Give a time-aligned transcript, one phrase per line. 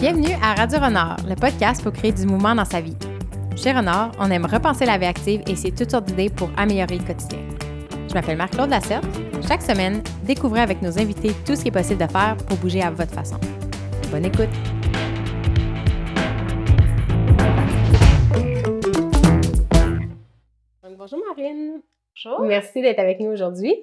[0.00, 2.96] Bienvenue à Radio Renard, le podcast pour créer du mouvement dans sa vie.
[3.54, 6.96] Chez Renard, on aime repenser la vie active et c'est toutes sortes d'idées pour améliorer
[6.96, 7.38] le quotidien.
[8.08, 9.04] Je m'appelle Marc-Claude Lasserte.
[9.46, 12.80] Chaque semaine, découvrez avec nos invités tout ce qui est possible de faire pour bouger
[12.80, 13.36] à votre façon.
[14.10, 14.48] Bonne écoute!
[20.96, 21.82] Bonjour Marine.
[22.24, 22.40] Bonjour.
[22.46, 23.74] Merci d'être avec nous aujourd'hui.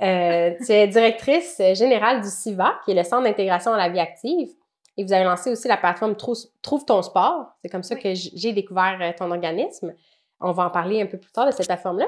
[0.00, 3.98] Euh, tu es directrice générale du CIVA, qui est le Centre d'intégration à la vie
[3.98, 4.52] active.
[4.96, 7.46] Et vous avez lancé aussi la plateforme Trou- Trouve ton sport.
[7.62, 8.02] C'est comme ça Oui.
[8.02, 9.94] que j'ai découvert euh, ton organisme.
[10.40, 12.06] On va en parler un peu plus tard de cette plateforme-là.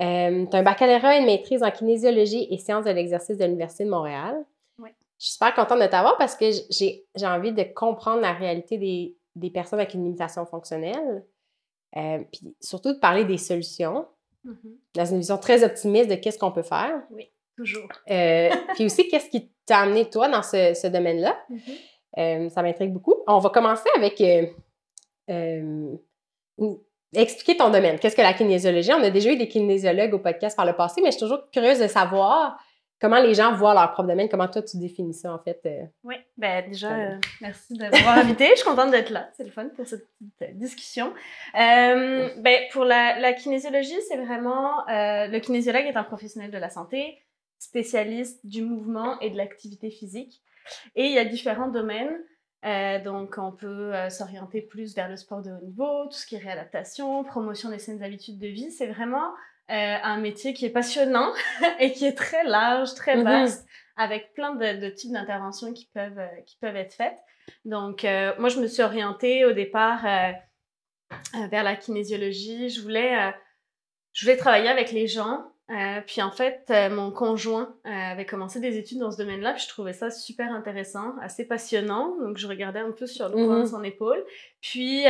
[0.00, 3.44] Euh, tu as un baccalauréat et une maîtrise en kinésiologie et sciences de l'exercice de
[3.44, 4.44] l'Université de Montréal.
[4.78, 4.90] Oui.
[5.18, 8.78] Je suis super contente de t'avoir parce que j'ai j'ai envie de comprendre la réalité
[8.78, 11.24] des, des personnes avec une limitation fonctionnelle.
[11.96, 14.06] Euh, puis surtout de parler des solutions
[14.44, 14.76] Mhm.
[14.94, 17.00] dans une vision très optimiste de qu'est-ce qu'on peut faire.
[17.56, 17.88] Toujours.
[18.10, 21.34] Euh, puis aussi, qu'est-ce qui t'a amené, toi, dans ce, ce domaine-là?
[21.48, 21.60] Mhm.
[22.16, 23.14] Euh, ça m'intrigue beaucoup.
[23.26, 24.46] On va commencer avec euh,
[25.30, 25.96] euh,
[27.12, 27.98] expliquer ton domaine.
[27.98, 28.92] Qu'est-ce que la kinésiologie?
[28.92, 31.50] On a déjà eu des kinésiologues au podcast par le passé, mais je suis toujours
[31.50, 32.56] curieuse de savoir
[33.00, 34.28] comment les gens voient leur propre domaine.
[34.28, 35.60] Comment toi, tu définis ça, en fait?
[35.66, 35.82] euh?
[36.04, 38.48] Oui, ben déjà, euh, merci de m'avoir invité.
[38.50, 39.28] Je suis contente d'être là.
[39.36, 40.06] C'est le fun pour cette
[40.38, 41.12] petite discussion.
[41.54, 44.84] Euh, ben, pour la, la kinésiologie, c'est vraiment...
[44.86, 47.18] le kinésiologue est un professionnel de la santé,
[47.58, 50.40] spécialiste du mouvement et de l'activité physique.
[50.94, 52.16] Et il y a différents domaines.
[52.64, 56.26] Euh, donc, on peut euh, s'orienter plus vers le sport de haut niveau, tout ce
[56.26, 58.70] qui est réadaptation, promotion des saines habitudes de vie.
[58.70, 59.28] C'est vraiment
[59.70, 61.30] euh, un métier qui est passionnant
[61.78, 63.24] et qui est très large, très Mhm.
[63.24, 67.18] vaste, avec plein de, de types d'interventions qui peuvent, qui peuvent être faites.
[67.66, 68.04] Donc,
[68.38, 70.02] moi, je me suis orientée au départ
[71.50, 72.70] vers la kinésiologie.
[72.70, 73.34] Je voulais,
[74.12, 75.44] je voulais travailler avec les gens.
[75.70, 79.54] Euh, puis en fait, euh, mon conjoint euh, avait commencé des études dans ce domaine-là,
[79.54, 82.14] puis je trouvais ça super intéressant, assez passionnant.
[82.20, 83.62] Donc je regardais un peu sur le coin Mhm.
[83.62, 84.22] de son épaule.
[84.60, 85.04] Puis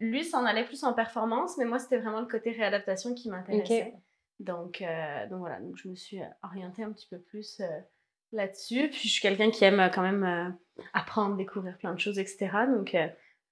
[0.00, 3.92] lui s'en allait plus en performance, mais moi c'était vraiment le côté réadaptation qui m'intéressait.
[4.38, 4.82] Donc,
[5.28, 7.60] donc voilà, donc je me suis orientée un petit peu plus
[8.32, 8.88] là-dessus.
[8.88, 10.56] Puis je suis quelqu'un qui aime quand même
[10.94, 12.48] apprendre, découvrir plein de choses, etc.
[12.74, 12.96] Donc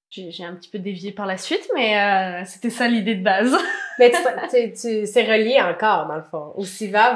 [0.09, 3.55] j'ai un petit peu dévié par la suite, mais c'était ça l'idée de base.
[3.99, 4.11] Mais
[4.51, 6.53] tu, tu, c'est relié encore, dans le fond.
[6.57, 6.63] Au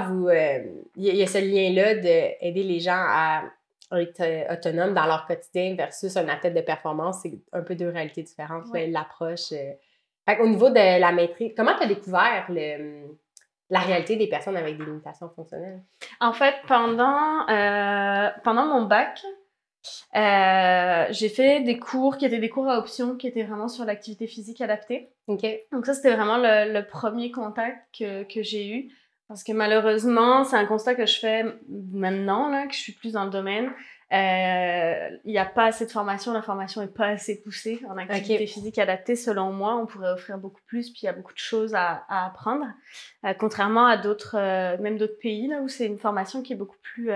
[0.08, 0.58] vous, euh,
[0.96, 3.42] il y, a- il y a ce lien-là d'aider les gens à
[3.92, 7.20] être euh, autonomes dans leur quotidien versus un athlète de performance.
[7.22, 8.64] C'est un peu deux réalités différentes.
[8.66, 8.86] Ouais.
[8.86, 9.52] mais L'approche.
[9.52, 9.72] euh.
[10.40, 13.08] Au niveau de la maîtrise, comment tu as découvert le,
[13.70, 15.82] la réalité des personnes avec des limitations fonctionnelles?
[16.20, 19.20] En fait, pendant, euh, pendant mon bac,
[20.14, 23.84] euh, j'ai fait des cours qui étaient des cours à option, qui étaient vraiment sur
[23.84, 25.10] l'activité physique adaptée.
[25.28, 28.88] Donc ça, c'était vraiment le, le premier contact que, que j'ai eu.
[29.28, 33.12] Parce que malheureusement, c'est un constat que je fais maintenant, là, que je suis plus
[33.12, 33.70] dans le domaine.
[34.12, 37.96] Euh, Il n'y a pas assez de formation, la formation n'est pas assez poussée en
[37.96, 39.16] activité physique adaptée.
[39.16, 42.04] Selon moi, on pourrait offrir beaucoup plus, puis il y a beaucoup de choses à,
[42.10, 42.66] à apprendre.
[43.24, 44.36] Euh, contrairement à d'autres,
[44.82, 47.10] même d'autres pays, là, où c'est une formation qui est beaucoup plus,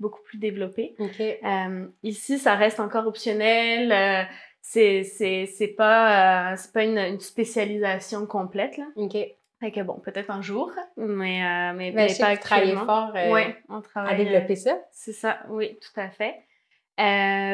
[0.00, 0.94] beaucoup plus développée.
[0.98, 1.20] OK.
[1.20, 3.92] Euh, ici, ça reste encore optionnel.
[3.92, 4.24] euh,
[4.60, 8.86] c'est c'est c'est pas euh, c'est pas une, une spécialisation complète là.
[8.96, 9.16] OK.
[9.60, 12.84] Fait que bon, peut-être un jour, mais euh, mais, Mais mais pas actuellement.
[12.84, 14.78] fort ouais, on à développer ça.
[14.90, 16.34] c'est ça, oui, tout à fait.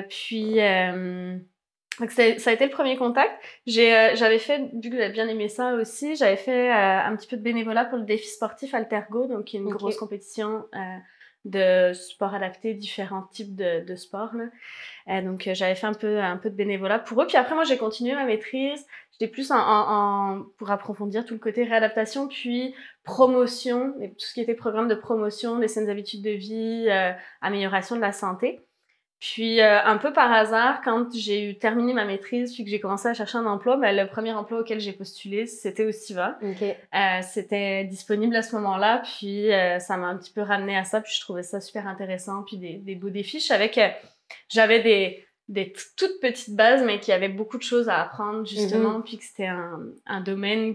[0.08, 0.58] Puis
[2.00, 3.30] donc ça a été le premier contact.
[3.66, 7.14] J'ai euh, j'avais fait vu que j'avais bien aimé ça aussi, j'avais fait euh, un
[7.16, 10.64] petit peu de bénévolat pour le défi sportif Altergo, donc qui est une grosse compétition
[10.74, 10.78] euh,
[11.44, 14.32] de sport adapté, différents types de, de sports.
[15.08, 17.26] Euh, donc euh, j'avais fait un peu, un peu de bénévolat pour eux.
[17.26, 18.84] Puis après, moi, j'ai continué ma maîtrise.
[19.12, 22.74] J'étais plus en, en, en- pour approfondir tout le côté réadaptation, puis
[23.04, 27.12] promotion, et tout ce qui était programme de promotion des saines habitudes de vie, euh,
[27.40, 28.60] amélioration de la santé.
[29.20, 32.80] Puis euh, un peu par hasard, quand j'ai eu terminé ma maîtrise, puis que j'ai
[32.80, 36.38] commencé à chercher un emploi, ben, le premier emploi auquel j'ai postulé, c'était au SIVA.
[36.42, 36.62] OK.
[36.62, 40.84] Euh, c'était disponible à ce moment-là, puis euh, ça m'a un petit peu ramené à
[40.84, 43.40] ça, puis je trouvais ça super intéressant, puis des, des beaux défis.
[43.40, 43.82] Je savais que
[44.48, 48.46] j'avais des, des toutes petites bases, mais qu'il y avait beaucoup de choses à apprendre,
[48.46, 50.74] justement, puis que c'était un, un domaine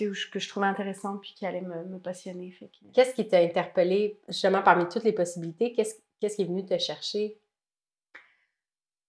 [0.00, 2.52] que je, que je trouvais intéressant, puis qui allait me, me passionner.
[2.92, 5.72] Qu'est-ce qui t'a interpellé, justement, parmi toutes les possibilités?
[5.72, 7.38] Qu'est-ce qu'est-ce qui est venu te chercher?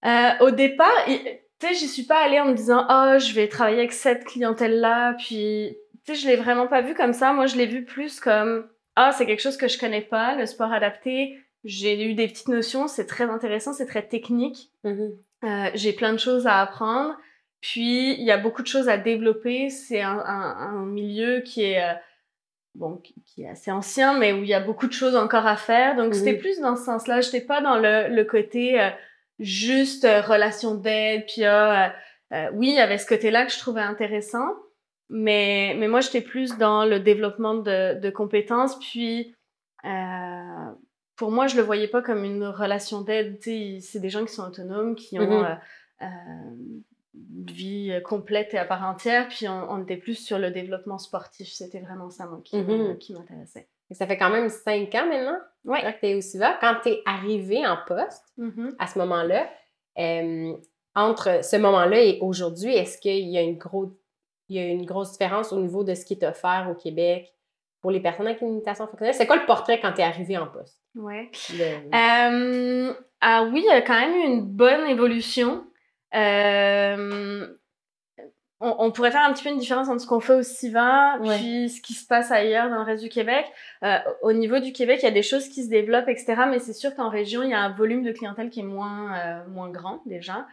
[0.06, 3.48] Euh, au départ, tu sais, j'y suis pas allée en me disant oh je vais
[3.48, 7.34] travailler avec cette clientèle là, puis tu sais je l'ai vraiment pas vu comme ça.
[7.34, 10.46] Moi je l'ai vu plus comme ah c'est quelque chose que je connais pas, le
[10.46, 11.38] sport adapté.
[11.66, 14.72] J'ai eu des petites notions, c'est très intéressant, c'est très technique.
[14.86, 15.12] Mhm.
[15.44, 17.16] Euh, j'ai plein de choses à apprendre.
[17.62, 19.70] Puis il y a beaucoup de choses à développer.
[19.70, 21.94] C'est un, un, un milieu qui est euh,
[22.76, 25.58] bon, qui, est assez ancien, mais où il y a beaucoup de choses encore à
[25.58, 25.98] faire.
[25.98, 26.14] Donc Mhm.
[26.14, 27.20] c'était plus dans ce sens-là.
[27.20, 28.90] J'étais pas dans le, le côté euh,
[29.40, 31.26] juste relation d'aide.
[31.26, 31.44] Puis
[32.54, 34.48] oui, il y avait ce côté-là que je trouvais intéressant.
[35.10, 38.78] Mais, mais moi, j'étais plus dans le développement de, de compétences.
[38.80, 39.36] Puis,
[39.84, 40.72] euh,
[41.16, 43.40] pour moi, je le voyais pas comme une relation d'aide.
[43.42, 45.56] C'est des gens qui sont autonomes, qui ont euh,
[46.04, 46.06] euh,
[47.16, 49.28] une vie complète et à part entière.
[49.30, 51.50] Puis, on, était plus sur le développement sportif.
[51.50, 53.68] C'était vraiment ça, moi, qui, mmh qui m'intéressait.
[53.92, 55.82] Ça fait quand même cinq ans maintenant ouais.
[55.82, 56.58] que tu es au SIVA.
[56.62, 59.50] Quand tu es arrivé en poste, mmh à ce moment-là,
[60.96, 63.90] entre ce moment-là et aujourd'hui, est-ce qu'il y a une grosse
[64.50, 67.32] il y a une grosse différence au niveau de ce qui est offert au Québec
[67.82, 69.14] pour les personnes avec une limitation fonctionnelle?
[69.14, 70.82] C'est quoi le portrait quand tu es arrivé en poste?
[70.96, 71.30] Ouais.
[71.52, 75.66] Euh, ah oui, il y a quand même eu une bonne évolution.
[76.16, 77.48] Euh,
[78.60, 81.70] on, pourrait faire un petit peu une différence entre ce qu'on fait au CIVA puis
[81.70, 83.46] ce qui se passe ailleurs dans le reste du Québec.
[83.84, 86.36] Euh, au niveau du Québec, il y a des choses qui se développent, etc.
[86.50, 89.46] Mais c'est sûr qu'en région, il y a un volume de clientèle qui est moins,
[89.48, 90.46] moins grand déjà.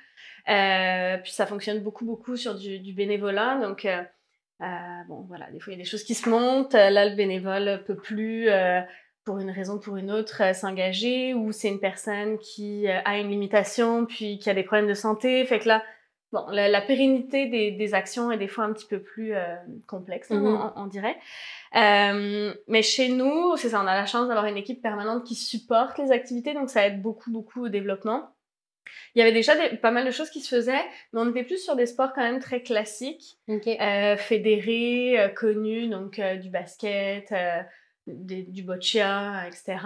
[0.49, 3.58] Euh, puis ça fonctionne beaucoup, beaucoup sur du, du bénévolat.
[3.61, 4.03] Donc, euh,
[4.62, 4.67] euh,
[5.08, 6.75] bon, voilà, des fois, il y a des choses qui se montent.
[6.75, 8.49] Là, le bénévole peut plus,
[9.25, 11.35] pour une raison ou pour une autre, s'engager.
[11.35, 15.44] Ou c'est une personne qui a une limitation, puis qui a des problèmes de santé.
[15.44, 15.82] Fait que là,
[16.36, 19.32] bon, la, pérennité des, des, actions est des fois un petit peu plus
[19.86, 20.72] complexe, hein, mm-hmm.
[20.76, 21.16] on, on, dirait.
[21.74, 25.34] Euh, mais chez nous, c'est ça, on a la chance d'avoir une équipe permanente qui
[25.34, 28.30] supporte les activités, donc ça aide beaucoup, beaucoup au développement.
[29.14, 31.62] Il y avait déjà pas mal de choses qui se faisaient, mais on était plus
[31.62, 37.32] sur des sports quand même très classiques, euh, fédérés, euh, connus, donc euh, du basket,
[38.08, 39.79] euh, du boccia, etc.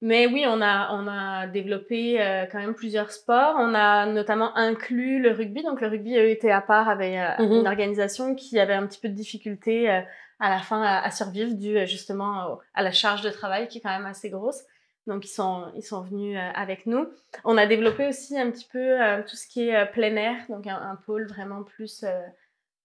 [0.00, 2.16] Mais oui, on a, on a développé
[2.52, 3.56] quand même plusieurs sports.
[3.58, 5.62] On a notamment inclus le rugby.
[5.62, 7.60] Donc le rugby a été à part avec mm-hmm.
[7.60, 11.54] une organisation qui avait un petit peu de difficulté à la fin à, à survivre
[11.54, 14.62] dû justement à la charge de travail qui est quand même assez grosse.
[15.06, 17.06] Donc, ils sont, ils sont venus euh, avec nous.
[17.44, 20.36] On a développé aussi un petit peu euh, tout ce qui est euh, plein air,
[20.48, 22.04] donc un, pôle vraiment plus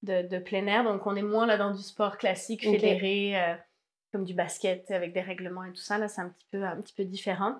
[0.03, 0.83] de, de, plein air.
[0.83, 3.35] Donc, on est moins là dans du sport classique, fédéré,
[4.11, 5.97] comme du basket avec des règlements et tout ça.
[5.97, 7.55] Là, c'est un petit peu, un petit peu différent.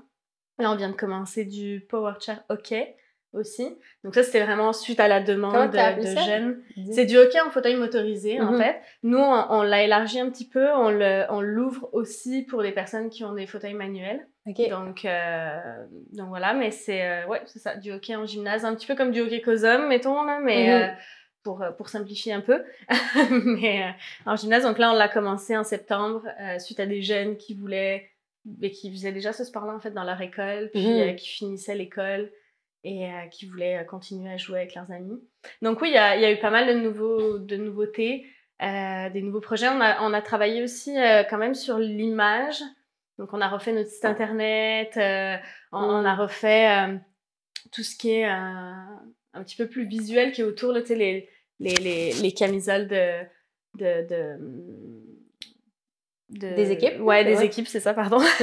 [0.58, 2.96] Là, on vient de commencer du power chair hockey
[3.34, 3.78] aussi.
[4.04, 5.78] Donc ça, c'était vraiment suite à la demande de,
[6.26, 6.62] jeunes.
[6.92, 8.62] C'est du hockey en fauteuil motorisé, en mhm.
[8.62, 8.82] fait.
[9.04, 10.68] Nous, on, l'a élargi un petit peu.
[10.74, 14.28] On l'ouvre aussi pour les personnes qui ont des fauteuils manuels.
[14.46, 15.60] Donc, euh,
[16.14, 19.12] donc voilà, mais c'est euh, ouais, ça, du hockey en gymnase, un petit peu comme
[19.12, 20.74] du hockey hommes, mettons, là, mais mhm.
[20.74, 20.88] euh,
[21.44, 22.64] pour, pour simplifier un peu.
[23.46, 23.94] mais
[24.26, 26.24] en gymnase, donc là, on l'a commencé en septembre,
[26.60, 28.10] suite à des jeunes qui voulaient,
[28.62, 31.16] et qui faisaient déjà ce sport-là, en fait, dans leur école, puis mhm.
[31.16, 32.32] qui finissaient l'école
[32.86, 35.20] et qui voulaient continuer à jouer avec leurs amis.
[35.62, 38.26] Donc oui, il y a, y a, eu pas mal de, nouveaux, de nouveautés,
[38.62, 39.68] des nouveaux projets.
[39.68, 40.96] On a, on a travaillé aussi
[41.30, 42.62] quand même sur l'image,
[43.20, 45.36] donc, on a refait notre site internet, euh,
[45.74, 46.96] on, a refait euh,
[47.70, 48.74] tout ce qui est euh,
[49.34, 51.30] un petit peu plus visuel qui est autour, là, les,
[51.60, 53.22] les, les, les camisoles de,
[53.78, 54.38] de, de,
[56.30, 58.20] des équipes Ouais, des équipes, c'est ça, pardon.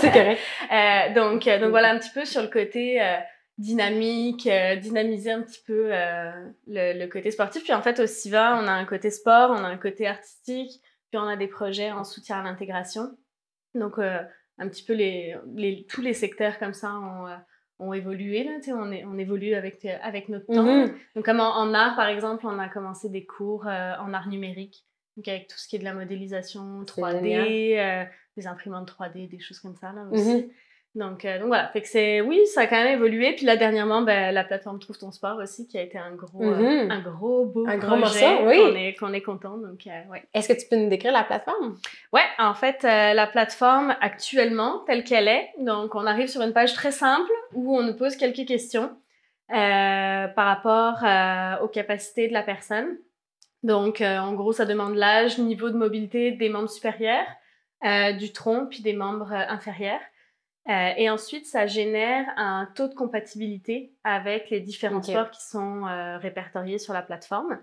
[0.00, 0.40] c'est correct.
[1.14, 3.00] donc, donc, voilà un petit peu sur le côté
[3.58, 4.48] dynamique,
[4.80, 7.64] dynamiser un petit peu le, le, côté sportif.
[7.64, 10.80] Puis en fait, au SIVA, on a un côté sport, on a un côté artistique,
[11.10, 13.10] puis on a des projets en soutien à l'intégration.
[13.74, 14.18] Donc, euh,
[14.58, 17.36] un petit peu les, les, tous les secteurs comme ça ont, euh,
[17.82, 18.44] ont évolué.
[18.44, 20.64] Là, on, est, on évolue avec, euh, avec notre temps.
[20.64, 20.94] Mm-hmm.
[21.16, 24.84] Donc, comme en, art, par exemple, on a commencé des cours en art numérique.
[25.16, 29.60] Donc, avec tout ce qui est de la modélisation 3D, des imprimantes 3D, des choses
[29.60, 30.22] comme ça là aussi.
[30.22, 30.50] Mm-hmm.
[30.94, 33.32] Donc, euh, donc voilà, fait que c'est oui, ça a quand même évolué.
[33.32, 36.42] Puis là dernièrement, ben, la plateforme Trouve ton sport aussi, qui a été un gros,
[36.42, 36.90] euh, mhm.
[36.90, 38.58] un gros beau un gros morceau, oui.
[38.58, 39.56] qu'on est qu'on est content.
[39.56, 40.22] Donc euh, ouais.
[40.34, 41.78] Est-ce que tu peux nous décrire la plateforme?
[42.12, 46.74] Ouais, en fait, la plateforme actuellement telle qu'elle est, donc on arrive sur une page
[46.74, 48.90] très simple où on nous pose quelques questions
[49.48, 51.02] par rapport
[51.62, 52.98] aux capacités de la personne.
[53.62, 57.26] Donc en gros, ça demande l'âge, niveau de mobilité des membres supérieurs,
[58.18, 60.00] du tronc puis des membres inférieurs.
[60.68, 65.86] Euh, et ensuite, ça génère un taux de compatibilité avec les différents sports qui sont
[65.86, 67.58] euh, répertoriés sur la plateforme.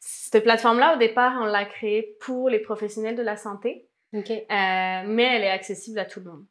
[0.00, 5.24] Cette plateforme-là, au départ, on l'a créée pour les professionnels de la santé, euh, mais
[5.24, 6.44] elle est accessible à tout le monde.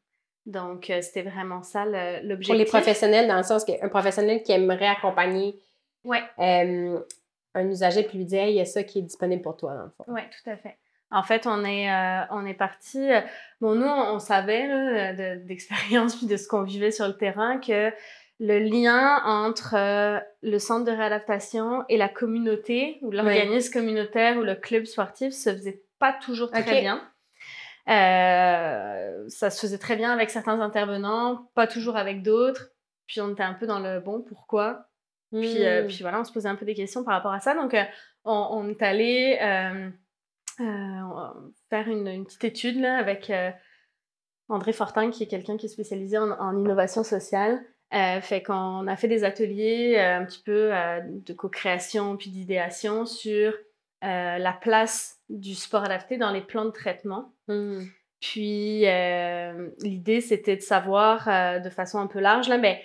[0.46, 2.48] Donc, c'était vraiment ça l'objectif.
[2.48, 5.60] Pour les professionnels, dans le sens qu'un professionnel qui aimerait accompagner
[6.04, 6.24] ouais.
[6.38, 9.84] un usager puis lui dire, il y a ça qui est disponible pour toi, dans
[9.84, 10.06] le fond.
[10.08, 10.79] Oui, tout à fait.
[11.12, 13.00] En fait, on est, euh, on est parti.
[13.12, 13.22] Euh,
[13.62, 17.92] bon, nous, on, savait d'expérience puis de ce qu'on vivait sur le terrain que
[18.40, 24.44] le lien entre euh, le centre de réadaptation et la communauté ou l'organisme communautaire ou
[24.44, 27.02] le club sportif se faisait pas toujours très bien.
[27.88, 32.70] ça se faisait très bien avec certains intervenants, pas toujours avec d'autres.
[33.08, 34.86] puis on était un peu dans le bon, pourquoi?
[35.32, 35.88] Puis, Hmm.
[35.88, 37.54] puis voilà, on se posait un peu des questions par rapport à ça.
[37.56, 37.76] Donc,
[38.24, 39.38] on, on est allé
[40.60, 41.34] euh,
[41.70, 43.52] faire une, une petite étude là, avec euh,
[44.48, 47.62] André Fortin, qui est quelqu'un qui est spécialisé en, en innovation sociale.
[47.94, 50.72] Euh, fait qu'on a fait des ateliers euh, un petit peu
[51.06, 53.54] de co-création puis d'idéation sur
[54.02, 57.34] la place du sport adapté dans les plans de traitement.
[57.48, 57.84] Hmm.
[58.22, 58.82] Puis
[59.82, 61.26] l'idée, c'était de savoir
[61.62, 62.82] de façon un peu large, là, mais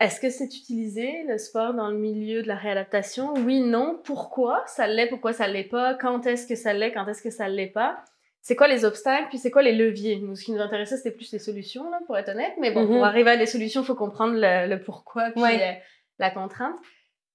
[0.00, 3.32] est-ce que c'est utilisé, le sport, dans le milieu de la réadaptation?
[3.34, 4.00] Oui, non.
[4.04, 5.94] Pourquoi ça l'est, pourquoi ça l'est pas?
[5.94, 8.04] Quand est-ce que ça l'est, quand est-ce que ça l'est pas?
[8.42, 10.20] C'est quoi les obstacles, puis c'est quoi les leviers?
[10.20, 12.52] Nous, ce qui nous intéressait, c'était plus les solutions, là, pour être honnête.
[12.60, 12.88] Mais bon, Mhm.
[12.94, 15.60] pour arriver à des solutions, il faut comprendre le, le pourquoi, puis Ouais.
[15.62, 15.72] euh,
[16.18, 16.76] la contrainte.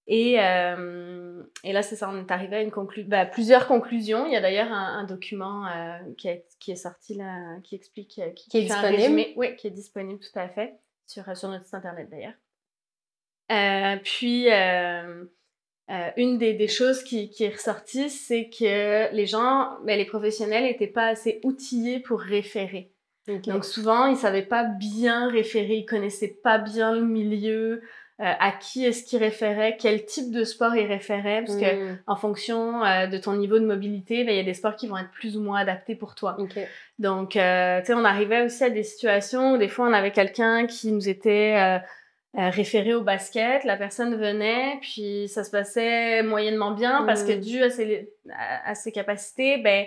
[0.08, 4.26] Et, euh, et là, c'est ça, on est arrivé à une conclu bah, plusieurs conclusions.
[4.26, 7.76] Il y a d'ailleurs un, un document euh, qui, est, qui est sorti là, qui
[7.76, 9.22] explique, euh, qui, Qui est disponible?
[9.36, 10.76] Oui, qui est disponible tout à fait
[11.06, 12.34] sur, sur notre site internet d'ailleurs.
[13.52, 15.26] Euh, puis, euh,
[15.90, 20.06] euh, une des, des choses qui, qui est ressortie, c'est que les gens, ben, les
[20.06, 22.92] professionnels, n'étaient pas assez outillés pour référer.
[23.46, 27.82] Donc souvent, ils savaient pas bien référer, ils connaissaient pas bien le milieu,
[28.20, 31.98] euh, à qui est-ce qu'ils référaient, quel type de sport ils référaient, parce que Hmm.
[32.08, 34.88] en fonction euh, de ton niveau de mobilité, ben, il y a des sports qui
[34.88, 36.38] vont être plus ou moins adaptés pour toi.
[37.00, 40.12] Donc, euh, tu sais, on arrivait aussi à des situations où des fois on avait
[40.12, 41.80] quelqu'un qui nous était
[42.38, 47.34] euh, référé au basket, la personne venait, puis ça se passait moyennement bien parce que
[47.34, 47.40] Mm.
[47.42, 49.86] dû à ses, à, à ses capacités, ben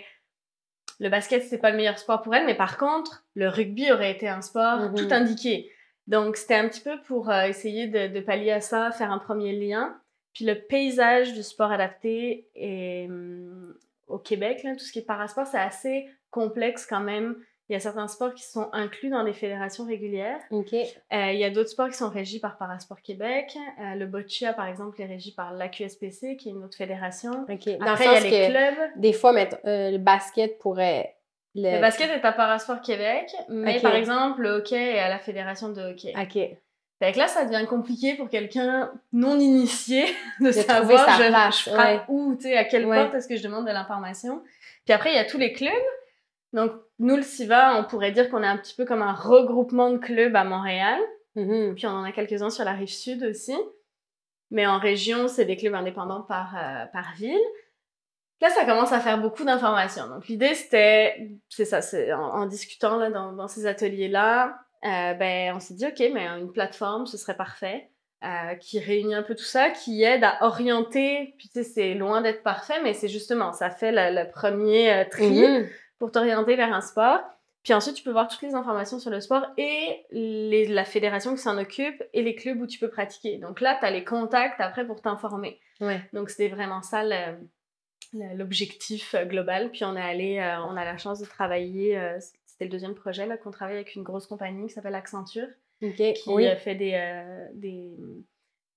[1.01, 4.11] le basket c'est pas le meilleur sport pour elle, mais par contre le rugby aurait
[4.13, 4.95] été un sport Mhm.
[4.95, 5.71] tout indiqué.
[6.07, 9.19] Donc c'était un petit peu pour euh, essayer de, de pallier à ça, faire un
[9.19, 9.99] premier lien.
[10.35, 13.75] Puis le paysage du sport adapté est, hum,
[14.07, 17.37] au Québec, là, tout ce qui est parasport, c'est assez complexe quand même.
[17.71, 20.39] Il y a certains sports qui sont inclus dans les fédérations régulières.
[20.51, 20.75] Ok.
[20.75, 23.57] Euh, il y a d'autres sports qui sont régis par Parasport Québec.
[23.81, 27.47] Euh, le boccia, par exemple, est régi par l'AQSPC, qui est une autre fédération.
[27.49, 27.79] Ok.
[27.79, 28.91] Dans Après, le il y a les clubs.
[28.97, 31.17] des fois, mettons, euh, le basket pourrait.
[31.55, 35.71] Le basket est à Parasport Québec, mais par exemple, le hockey est à la fédération
[35.71, 36.13] de hockey.
[36.21, 36.59] Ok.
[36.99, 40.05] Fait que là, ça devient compliqué pour quelqu'un non initié
[40.41, 43.03] de, savoir je frappe où, tu sais, à quelle Ouais.
[43.03, 44.43] porte est-ce que je demande de l'information.
[44.85, 45.73] Puis après, il y a tous les clubs.
[46.55, 49.91] Donc, nous, le SIVA, on pourrait dire qu'on est un petit peu comme un regroupement
[49.91, 51.01] de clubs à Montréal.
[51.35, 51.75] Mhm.
[51.75, 53.57] Puis on en a quelques-uns sur la rive sud aussi.
[54.51, 57.37] Mais en région, c'est des clubs indépendants par, euh, par ville.
[58.41, 60.07] Là, ça commence à faire beaucoup d'informations.
[60.07, 65.15] Donc l'idée, c'était, c'est ça, c'est en, en discutant là, dans, dans ces ateliers-là, euh,
[65.15, 67.91] ben, on s'est dit, OK, mais une plateforme, ce serait parfait,
[68.23, 71.35] euh, qui réunit un peu tout ça, qui aide à orienter.
[71.39, 75.09] Puis tu sais, c'est loin d'être parfait, mais c'est justement, ça fait le, le premier
[75.11, 75.69] tri Mhm.
[76.05, 77.19] Pour t'orienter vers un sport.
[77.63, 81.31] Puis ensuite, tu peux voir toutes les informations sur le sport et les, la fédération
[81.35, 83.39] qui s'en occupe et les clubs où tu peux pratiquer.
[83.39, 85.59] Donc là, tu as les contacts après pour t'informer.
[85.81, 86.03] Ouais.
[86.13, 87.03] Donc c'était vraiment ça
[88.35, 89.71] l'objectif euh, global.
[89.71, 92.95] Puis on est allé, euh, on a la chance de travailler, euh, c'était le deuxième
[92.95, 95.49] projet qu'on travaille avec une grosse compagnie qui s'appelle Accenture,
[95.81, 96.47] qui Oui.
[96.59, 97.97] fait des, euh, des,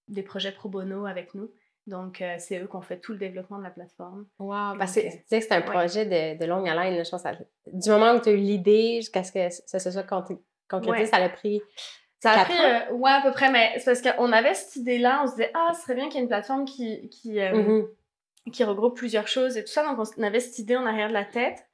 [0.08, 1.52] des projets pro bono avec nous.
[1.88, 4.28] Donc euh, c'est eux qui ont fait tout le développement de la plateforme.
[4.40, 4.78] Wow.
[4.78, 5.66] Parce que euh, tu disais que c'était un ouais.
[5.66, 6.96] projet de, de longue haleine.
[6.96, 7.32] là, je pense ça-
[7.66, 10.38] du moment où tu as eu l'idée jusqu'à ce que ça se soit concré-
[10.70, 11.06] concrétisé, Ouais.
[11.06, 11.62] ça a pris.
[12.20, 15.22] Ça a pris, euh, ouais, à peu près, mais c'est parce qu'on avait cette idée-là,
[15.24, 17.54] on se disait, ah, ce serait bien qu'il y ait une plateforme qui, qui, euh,
[17.56, 17.88] Mhm.
[18.52, 19.84] qui regroupe plusieurs choses et tout ça.
[19.86, 21.68] Donc, on avait cette idée en arrière de la tête.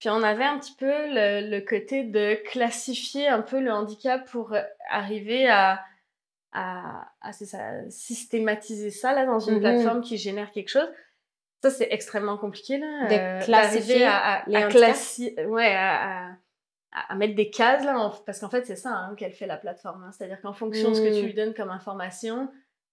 [0.00, 4.24] Puis, on avait un petit peu le, le côté de classifier un peu le handicap
[4.30, 5.78] pour euh, arriver à,
[6.52, 7.08] à,
[7.88, 9.60] systématiser ça là, dans une Mhm.
[9.60, 10.88] plateforme qui génère quelque chose.
[11.62, 13.06] Ça, c'est extrêmement compliqué, là.
[13.08, 15.74] De euh, classifier à, les classi- ouais,
[17.16, 20.02] mettre des cases, là, en- parce qu'en fait, c'est ça hein, qu'elle fait la plateforme.
[20.04, 20.10] hein.
[20.12, 21.20] C'est-à-dire qu'en fonction de ce que Mm.
[21.20, 22.50] tu lui donnes comme information,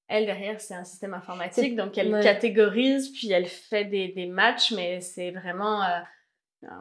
[0.08, 2.22] elle, derrière, c'est un système informatique, donc elle ouais.
[2.24, 5.84] catégorise, puis elle fait des, des matchs, mais c'est vraiment...
[5.84, 6.00] euh,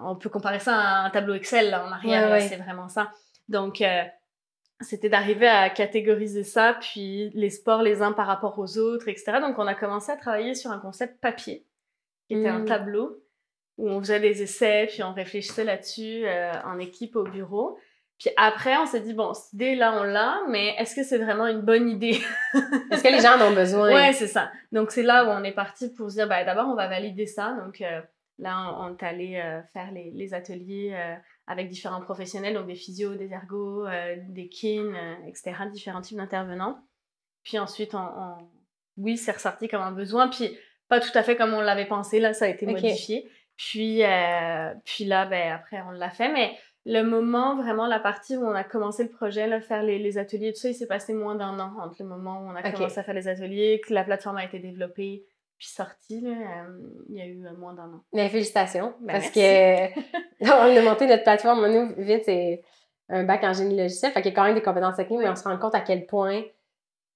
[0.03, 2.41] on peut comparer ça à un tableau Excel, là, en arrière, ouais.
[2.49, 3.11] c'est vraiment ça.
[3.49, 4.03] Donc, euh,
[4.81, 9.39] c'était d'arriver à catégoriser ça, puis les sports les uns par rapport aux autres, etc.
[9.41, 11.67] Donc, on a commencé à travailler sur un concept papier,
[12.29, 12.67] qui était un Mm.
[12.67, 13.23] tableau,
[13.77, 17.79] où on faisait des essais, puis on réfléchissait là-dessus euh, en équipe au bureau.
[18.19, 21.47] Puis après, on s'est dit, bon, cette idée-là, on l'a, mais est-ce que c'est vraiment
[21.47, 22.19] une bonne idée?
[22.91, 23.95] Est-ce que les gens en ont besoin?
[23.95, 24.51] Ouais, c'est ça.
[24.73, 27.27] Donc, c'est là où on est parti pour se dire, bah, d'abord, on va valider
[27.27, 27.57] ça.
[27.65, 28.01] Donc, euh,
[28.41, 30.97] là, on, on est allé euh, faire les, les ateliers
[31.49, 36.17] avec différents professionnels, donc des physios, des ergos, euh, des kin, euh, etc., différents types
[36.19, 36.79] d'intervenants.
[37.43, 38.49] Puis ensuite, on, on-
[38.99, 40.57] oui, c'est ressorti comme un besoin, puis
[40.89, 43.31] pas tout à fait comme on l'avait pensé, là, ça a été modifié.
[43.57, 48.37] Puis, euh, puis là, ben, après, on l'a fait, mais le moment, vraiment, la partie
[48.37, 50.87] où on a commencé le projet, là, faire les, les ateliers, tout ça, il s'est
[50.87, 53.81] passé moins d'un an entre le moment où on a commencé à faire les ateliers,
[53.87, 55.25] que la plateforme a été développée,
[55.59, 58.01] puis sortie, là, euh, il y a eu euh, moins d'un an.
[58.13, 58.95] Mais félicitations.
[59.01, 59.41] Ben, parce merci.
[59.41, 60.01] que
[60.45, 61.67] on a monté notre plateforme.
[61.67, 62.63] Nous, vite, c'est
[63.09, 64.13] un bac en génie logiciel.
[64.13, 65.81] Fait qu'il y a quand même des compétences techniques, mais on se rend compte à
[65.81, 66.43] quel point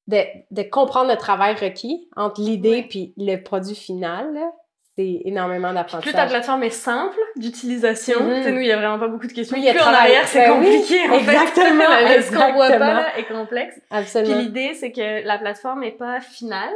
[0.08, 0.18] de,
[0.50, 2.87] de comprendre le travail requis entre l'idée Ouais.
[2.88, 4.50] puis le produit final, là,
[4.96, 6.28] c'est énormément Plus ta d'apprentissage.
[6.30, 8.42] plateforme est simple d'utilisation, Mhm.
[8.42, 9.56] sais, nous, il n'y a vraiment pas beaucoup de questions.
[9.58, 11.16] Plus Plus en arrière, c'est Ben oui, compliqué, fait.
[11.18, 12.92] exactement, Le- Ce qu'on voit pas, exactement.
[12.94, 13.75] là, est complexe.
[13.76, 14.38] Puis Absolument.
[14.38, 16.75] l'idée, c'est que la plateforme n'est pas finale.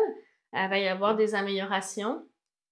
[0.57, 2.23] Il va y avoir des améliorations.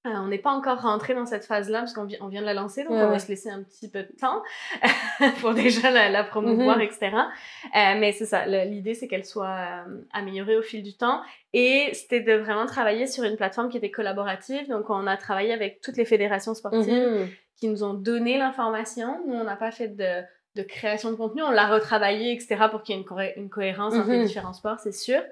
[0.06, 2.46] Euh, on n'est pas encore rentré dans cette phase-là parce qu'on vi- on vient de
[2.46, 3.18] la lancer, donc Ouais, on va ouais.
[3.18, 4.42] se laisser un petit peu de temps
[5.40, 6.82] pour déjà la, la promouvoir, Mhm.
[6.82, 7.06] etc.
[7.14, 9.48] Euh, mais c'est ça, l'idée c'est qu'elle soit
[9.86, 11.22] euh, améliorée au fil du temps.
[11.54, 14.68] Et c'était de vraiment travailler sur une plateforme qui était collaborative.
[14.68, 17.28] Donc on a travaillé avec toutes les fédérations sportives Mhm.
[17.56, 19.20] qui nous ont donné l'information.
[19.26, 20.22] Nous, on n'a pas fait de,
[20.56, 24.10] de création de contenu, on l'a retravaillé, etc., pour qu'il y ait une cohérence entre
[24.10, 24.26] les Mhm.
[24.26, 25.22] différents sports, c'est sûr.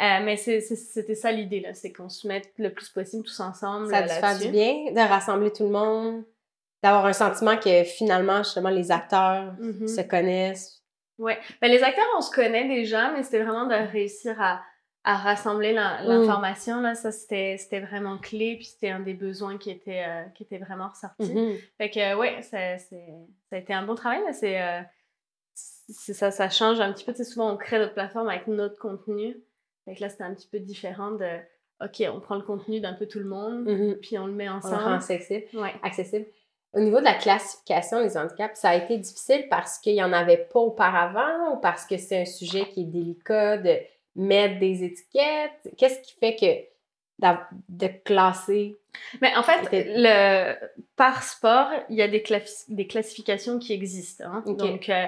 [0.00, 3.88] Euh, mais c'était ça l'idée, là, c'est qu'on se mette le plus possible tous ensemble
[3.90, 6.24] Ça a dû faire du bien de rassembler tout le monde,
[6.82, 9.88] d'avoir un sentiment que finalement, justement, les acteurs Mhm.
[9.88, 10.82] se connaissent.
[11.18, 11.38] Ouais.
[11.62, 14.60] Ben, les acteurs, on se connaît déjà, mais c'était vraiment de réussir à,
[15.04, 16.06] à rassembler Mm.
[16.08, 16.80] l'information.
[16.80, 20.58] Là, ça, c'était vraiment clé, puis c'était un des besoins qui était, euh, qui était
[20.58, 21.32] vraiment ressorti.
[21.32, 21.56] Mhm.
[21.78, 22.96] Fait que, ouais, ça, ça
[23.52, 24.60] a été un bon travail, mais c'est.
[24.60, 24.80] euh,
[25.56, 27.12] c'est ça, ça change un petit peu.
[27.12, 29.36] Tu sais, souvent, on crée notre plateforme avec notre contenu.
[29.86, 31.28] Que là, c'était un petit peu différent de.
[31.84, 33.96] OK, on prend le contenu d'un peu tout le monde, Mhm.
[34.00, 34.94] puis on le met On le rend ensemble.
[34.94, 35.44] accessible.
[35.54, 35.74] Ouais.
[35.82, 36.26] accessible.
[36.72, 40.12] Au niveau de la classification des handicaps, ça a été difficile parce qu'il n'y en
[40.12, 43.76] avait pas auparavant ou parce que c'est un sujet qui est délicat de
[44.16, 45.74] mettre des étiquettes?
[45.76, 47.28] Qu'est-ce qui fait que
[47.68, 48.76] de classer?
[49.20, 50.54] Mais en fait, le,
[50.96, 54.24] par sport, il y a des, classi- des classifications qui existent.
[54.26, 54.42] hein.
[54.46, 55.06] Donc, euh,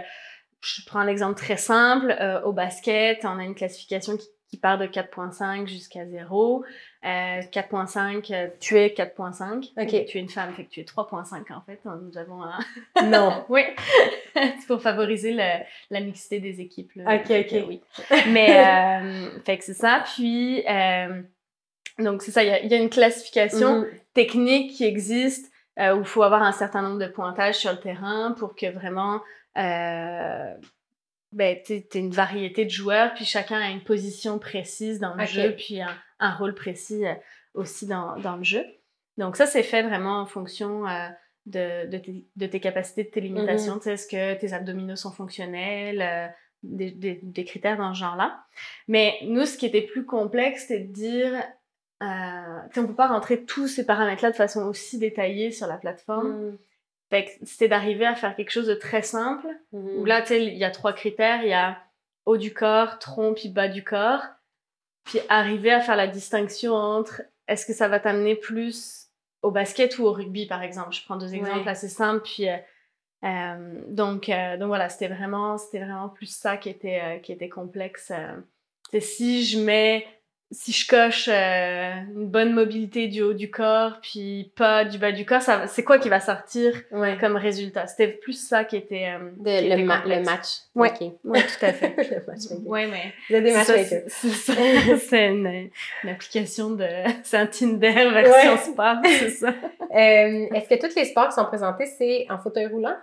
[0.60, 2.14] je prends un exemple très simple.
[2.20, 6.64] euh, au basket, on a une classification qui, qui part de 4.5 jusqu'à 0.
[7.04, 9.72] Euh, 4.5, euh, tu es 4.5.
[9.76, 10.04] Ok.
[10.06, 11.80] Tu es une femme, fait que tu es 3.5 en fait.
[11.84, 12.58] Nous avons un...
[13.04, 13.44] Non.
[13.48, 13.62] oui,
[14.34, 16.92] c'est pour favoriser le- la mixité des équipes.
[16.94, 17.16] là.
[17.16, 17.64] Ok, ok.
[17.68, 17.80] oui.
[18.28, 20.04] Mais, euh, fait que c'est ça.
[20.14, 21.22] Puis, euh,
[21.98, 23.86] donc c'est ça, il y a, il y a une classification Mhm.
[24.14, 28.32] technique qui existe où il faut avoir un certain nombre de pointages sur le terrain
[28.38, 29.20] pour que vraiment
[31.32, 35.24] ben, tu aies une variété de joueurs, puis chacun a une position précise dans le
[35.26, 37.14] jeu, puis un, un rôle précis euh,
[37.54, 38.64] aussi dans, dans le jeu.
[39.18, 41.08] Donc ça, c'est fait vraiment en fonction euh,
[41.46, 43.74] de, de, tes, de tes capacités, de tes limitations.
[43.74, 43.78] Mhm.
[43.80, 46.02] Tu sais, Est-ce que tes abdominaux sont fonctionnels?
[46.02, 46.26] euh,
[46.62, 48.44] des, des- des critères dans ce genre-là.
[48.88, 51.42] Mais nous, ce qui était plus complexe, c'était de dire,
[52.02, 56.28] euh, on peut pas rentrer tous ces paramètres-là de façon aussi détaillée sur la plateforme.
[56.50, 56.58] Mhm.
[57.10, 59.98] Fait que c'était d'arriver à faire quelque chose de très simple, Mhm.
[60.00, 61.42] où là, tu sais, il y a trois critères.
[61.42, 61.78] Il y a
[62.24, 64.22] haut du corps, tronc, puis bas du corps.
[65.04, 69.06] Puis arriver à faire la distinction entre est-ce que ça va t'amener plus
[69.42, 70.92] au basket ou au rugby, par exemple?
[70.92, 71.68] Je prends deux exemples Ouais.
[71.68, 72.22] assez simples.
[72.24, 72.56] Puis, euh,
[73.24, 77.48] euh, donc, euh, donc voilà, c'était vraiment, c'était vraiment plus ça qui était, qui était
[77.48, 78.10] complexe.
[78.90, 80.06] C'est si je mets,
[80.52, 85.10] si je coche euh, une bonne mobilité du haut du corps, puis pas du bas
[85.12, 87.16] du corps, ça, va- c'est quoi qui va sortir Ouais.
[87.20, 87.86] comme résultat?
[87.88, 90.18] C'était plus ça qui était, euh, De- qui le, était ma- complexe.
[90.24, 90.46] le match.
[90.74, 90.90] Ouais.
[90.90, 91.12] Ok.
[91.24, 91.94] Oui, tout à fait.
[91.96, 92.66] le matchmaker.
[92.66, 94.02] Ouais, mais Vous êtes des matchmakers.
[94.08, 94.96] c'est c'est.
[94.98, 95.68] C'est une,
[96.04, 96.86] une application de.
[97.24, 98.58] C'est un Tinder version Ouais.
[98.58, 99.48] spa, c'est ça.
[99.48, 102.96] Euh, Est-ce que tous les sports qui sont présentés, c'est en fauteuil roulant?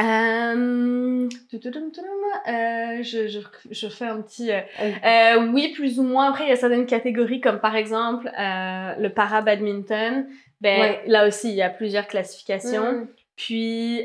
[0.00, 3.38] Euh, euh, je, je,
[3.70, 4.50] je fais un petit.
[4.52, 4.60] euh,
[5.04, 6.28] Euh, oui, plus ou moins.
[6.30, 10.26] Après, il y a certaines catégories, comme par exemple le para-badminton.
[10.60, 11.02] Ben, Ouais.
[11.06, 12.92] Là aussi, il y a plusieurs classifications.
[12.92, 13.08] Mhm.
[13.36, 14.04] Puis,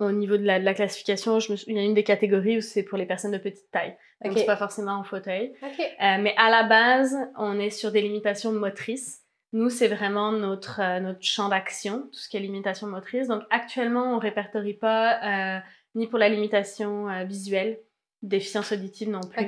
[0.00, 2.04] au niveau de la, de la classification, je me sou- il y a une des
[2.04, 3.96] catégories où c'est pour les personnes de petite taille.
[4.24, 4.38] Donc, Ok.
[4.38, 5.52] c'est pas forcément en fauteuil.
[6.00, 9.22] Mais à la base, on est sur des limitations motrices.
[9.52, 13.28] Nous, c'est vraiment notre, euh, notre champ d'action, tout ce qui est limitation motrice.
[13.28, 15.60] Donc, actuellement, on répertorie pas euh,
[15.94, 17.78] ni pour la limitation euh, visuelle,
[18.22, 19.46] déficience auditive non plus,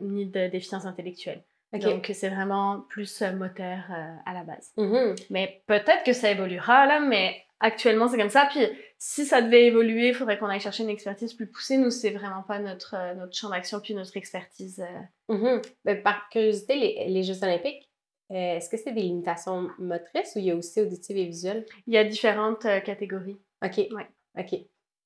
[0.00, 1.42] ni de déficience intellectuelle.
[1.74, 3.78] Donc, c'est vraiment plus moteur
[4.26, 4.72] à la base.
[4.76, 5.14] Mhm.
[5.30, 8.46] Mais peut-être que ça évoluera là, mais actuellement c'est comme ça.
[8.50, 8.60] Puis
[8.98, 11.78] si ça devait évoluer, il faudrait qu'on aille chercher une expertise plus poussée.
[11.78, 14.84] Nous, c'est vraiment pas notre, notre champ d'action puis notre expertise.
[15.30, 15.34] euh.
[15.34, 15.62] Mhm.
[15.84, 17.88] Ben, par curiosité, les, les Jeux olympiques,
[18.32, 21.64] euh, est-ce que c'est des limitations motrices ou il y a aussi auditives et visuelles?
[21.86, 23.76] Il y a différentes euh, catégories OK.
[23.92, 24.06] Ouais.
[24.38, 24.58] OK.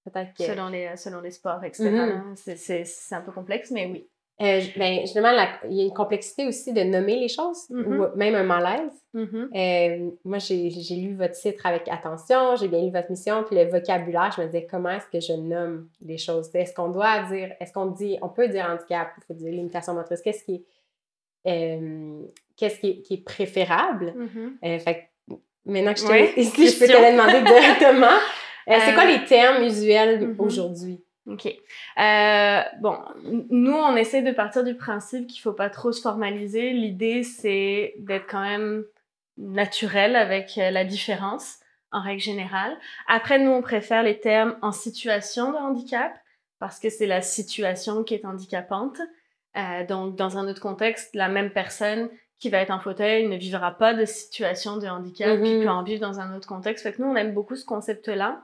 [0.05, 0.45] Peut-être que...
[0.45, 1.91] selon, les, selon les sports, etc.
[1.91, 1.97] Mhm.
[1.97, 2.23] là.
[2.57, 2.85] C'est-
[3.15, 4.09] un peu complexe, mais oui.
[4.41, 5.31] Euh, ben, justement,
[5.65, 8.13] il y a une complexité aussi de nommer les choses, ou Mhm.
[8.17, 8.93] même un malaise.
[9.15, 9.51] Mhm.
[9.55, 13.57] Euh, moi, j'ai j'ai lu votre titre avec attention, j'ai bien lu votre mission, puis
[13.57, 16.55] le vocabulaire, je me disais, comment est-ce que je nomme les choses?
[16.55, 19.95] Est-ce qu'on doit dire, est-ce qu'on dit, on peut dire handicap, il faut dire limitation
[19.95, 20.67] motrice, qu'est-ce qui
[21.47, 22.23] est, euh,
[22.57, 24.15] qu'est-ce qui est, qui est préférable?
[24.65, 28.07] Euh, fait que maintenant que je t'ai ici, je peux te le demander directement.
[28.69, 30.41] Euh, c'est Euh, quoi les termes usuels mhm.
[30.41, 31.01] aujourd'hui?
[31.29, 31.47] OK.
[31.47, 32.99] Euh, bon,
[33.51, 36.71] nous, on essaie de partir du principe qu'il faut pas trop se formaliser.
[36.71, 38.85] L'idée, c'est d'être quand même
[39.37, 41.59] naturel avec euh, la différence,
[41.91, 42.77] en règle générale.
[43.09, 46.13] Après, nous, on préfère les termes en situation de handicap,
[46.59, 49.01] parce que c'est la situation qui est handicapante.
[49.57, 53.37] Euh, donc, dans un autre contexte, la même personne qui va être en fauteuil ne
[53.37, 55.63] vivra pas de situation de handicap, puis Mhm.
[55.63, 56.83] peut en vivre dans un autre contexte.
[56.83, 58.43] Fait que nous, on aime beaucoup ce concept-là.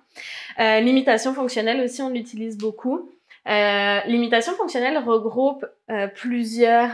[0.61, 3.11] Euh, l'imitation fonctionnelle aussi, on l'utilise beaucoup.
[3.49, 6.93] Euh, l'imitation fonctionnelle regroupe euh, plusieurs,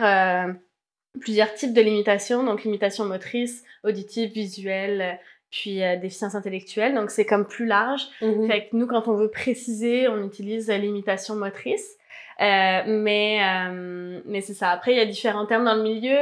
[1.20, 6.94] plusieurs types de limitations, donc limitation motrice, auditive, visuelle, puis déficience intellectuelle.
[6.94, 8.02] Donc c'est comme plus large.
[8.22, 8.48] Mhm.
[8.48, 11.96] Fait que nous, quand on veut préciser, on utilise l'imitation motrice.
[12.40, 13.40] Mais
[14.24, 14.70] mais c'est ça.
[14.70, 16.16] Après, il y a différents termes dans le milieu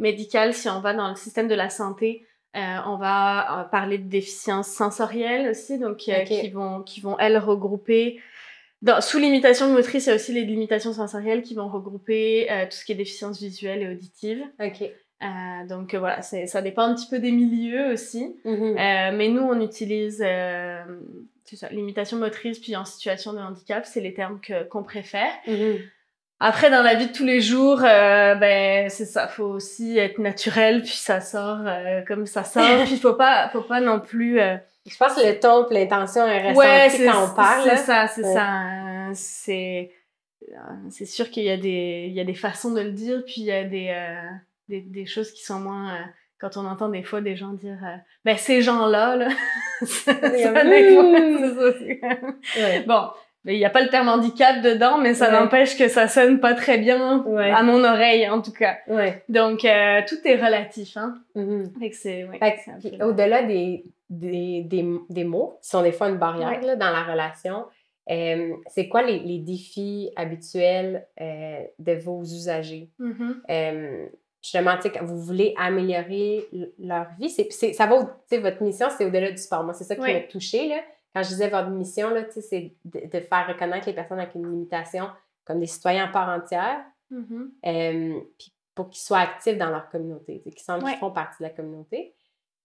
[0.00, 0.54] euh, médical.
[0.54, 2.26] Si on va dans le système de la santé,
[2.56, 7.18] euh, on va euh, parler de déficiences sensorielles aussi, donc euh, qui vont qui vont
[7.18, 8.20] elles regrouper.
[8.80, 12.66] Dans, sous limitation motrice, il y a aussi les limitations sensorielles qui vont regrouper euh,
[12.66, 14.44] tout ce qui est déficience visuelle et auditive.
[14.60, 14.82] OK.
[14.82, 18.36] Euh, donc euh, voilà, ça dépend un petit peu des milieux aussi.
[18.44, 18.74] Mhm.
[19.16, 24.38] Mais nous, on utilise ça, limitation motrice puis en situation de handicap, c'est les termes
[24.70, 25.32] qu'on préfère.
[25.46, 25.78] Mhm.
[26.46, 30.18] Après, dans la vie de tous les jours, euh, ben c'est ça, faut aussi être
[30.18, 34.38] naturel, puis ça sort euh, comme ça sort, puis faut pas, faut pas non plus.
[34.40, 37.62] euh, Je pense que le ton l'intention est ressentie ouais, c'est quand on parle.
[37.62, 37.76] C'est là.
[37.76, 38.34] ça, c'est Ouais.
[38.34, 38.52] ça.
[38.62, 39.90] euh, C'est
[40.42, 40.56] euh,
[40.90, 43.36] c'est sûr qu'il y a des il y a des façons de le dire, puis
[43.38, 43.94] il y a des
[44.68, 45.98] des, des choses qui sont moins
[46.40, 49.28] quand on entend des fois des gens dire euh, ben ces gens-là là,
[49.82, 50.42] ça, ça, des
[50.94, 52.80] fois, c'est ça, même- Ouais.
[52.86, 53.08] Bon,
[53.46, 55.32] il n'y a pas le terme handicap dedans, mais ça Ouais.
[55.38, 57.50] n'empêche que ça sonne pas très bien, Ouais.
[57.50, 58.78] à mon oreille en tout cas.
[58.88, 59.22] Ouais.
[59.28, 61.14] Donc, euh, tout est relatif, hein.
[61.34, 61.72] Mhm.
[62.98, 66.90] Peu- au-delà des, des, des, des mots, qui sont des fois une barrière là, dans
[66.90, 67.64] la relation,
[68.10, 72.90] euh, c'est quoi les, les défis habituels euh, de vos usagers?
[72.98, 73.42] Mhm.
[73.50, 74.06] Euh,
[74.42, 76.46] justement, vous voulez améliorer
[76.78, 79.64] leur vie, c'est, c'est- ça va, au- tu sais, votre mission, c'est au-delà du sport.
[79.64, 80.76] Moi, c'est ça qui m'a touchée, là.
[81.14, 84.50] Quand je disais votre mission, là, c'est de, de faire reconnaître les personnes avec une
[84.50, 85.08] limitation
[85.44, 90.40] comme des citoyens à part entière, euh, puis pour qu'ils soient actifs dans leur communauté,
[90.42, 90.90] qu'ils sentent Ouais.
[90.90, 92.14] qu'ils font partie de la communauté.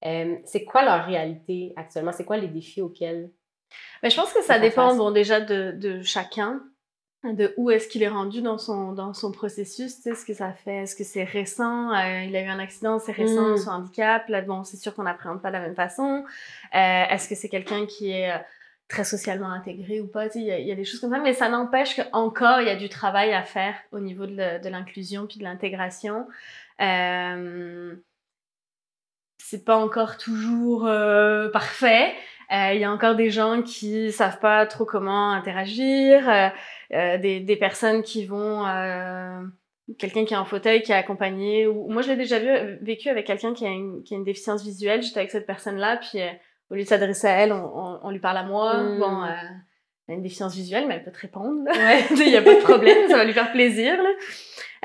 [0.06, 2.12] Euh, c'est quoi leur réalité actuellement?
[2.14, 3.30] C'est quoi les défis auxquels...
[4.02, 6.64] Mais je pense que ça dépend, bon, déjà de, de chacun,
[7.24, 10.34] de où est-ce qu'il est rendu dans son, dans son processus, tu sais, ce que
[10.34, 13.58] ça fait, est-ce que c'est récent, euh, il a eu un accident, c'est récent, Mm.
[13.58, 16.24] son handicap, là, bon, c'est sûr qu'on n'appréhende pas de la même façon.
[16.76, 18.38] Euh, est-ce que c'est quelqu'un qui est euh,
[18.88, 21.02] très socialement intégré ou pas, tu sais, il y, a- il y a des choses
[21.02, 24.26] comme ça, mais ça n'empêche qu'encore, il y a du travail à faire au niveau
[24.26, 26.26] de, l'inclusion puis de l'intégration.
[26.82, 27.96] Euh,
[29.38, 30.86] c'est pas encore toujours
[31.52, 32.14] parfait.
[32.52, 36.48] Euh, Il y a encore des gens qui savent pas trop comment interagir, euh,
[36.94, 38.66] euh, des, des personnes qui vont...
[38.66, 39.42] euh,
[39.98, 41.66] quelqu'un qui est en fauteuil, qui est accompagné.
[41.68, 44.24] Ou, moi, je l'ai déjà vu, vécu avec quelqu'un qui, a une- qui a une
[44.24, 45.02] déficience visuelle.
[45.02, 46.30] J'étais avec cette personne-là, puis euh,
[46.70, 48.76] au lieu de s'adresser à elle, on, on- on lui parle à moi.
[48.78, 49.00] Mm.
[49.00, 49.30] Bon, euh,
[50.12, 51.64] a une déficience visuelle, mais elle peut te répondre.
[52.12, 53.96] Il n'y a pas de problème, ça va lui faire plaisir.
[54.02, 54.10] Là.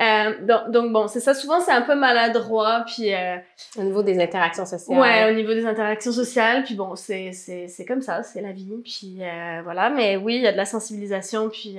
[0.01, 1.33] Euh, donc, donc, bon, c'est ça.
[1.33, 3.13] Souvent, c'est un peu maladroit, puis...
[3.13, 3.37] euh,
[3.77, 4.99] Au niveau des interactions sociales.
[4.99, 8.51] Ouais, au niveau des interactions sociales, puis bon, c'est, c'est, c'est comme ça, c'est la
[8.51, 9.89] vie, puis euh, voilà.
[9.89, 11.77] Mais oui, il y a de la sensibilisation, puis,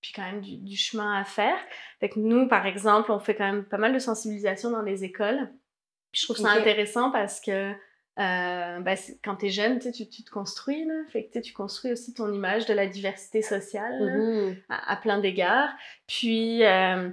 [0.00, 1.58] puis quand même du, du chemin à faire.
[2.00, 5.04] Fait que nous, par exemple, on fait quand même pas mal de sensibilisation dans les
[5.04, 5.50] écoles.
[6.12, 7.72] Puis je trouve ça intéressant parce que
[8.18, 10.94] euh, c'est- quand t'es jeune, tu, tu tu te construis, là.
[11.08, 13.98] Fait que tu tu construis aussi ton image de la diversité sociale.
[14.00, 14.56] là Mhm.
[14.68, 15.70] à, à plein d'égards.
[16.06, 17.10] Puis, euh,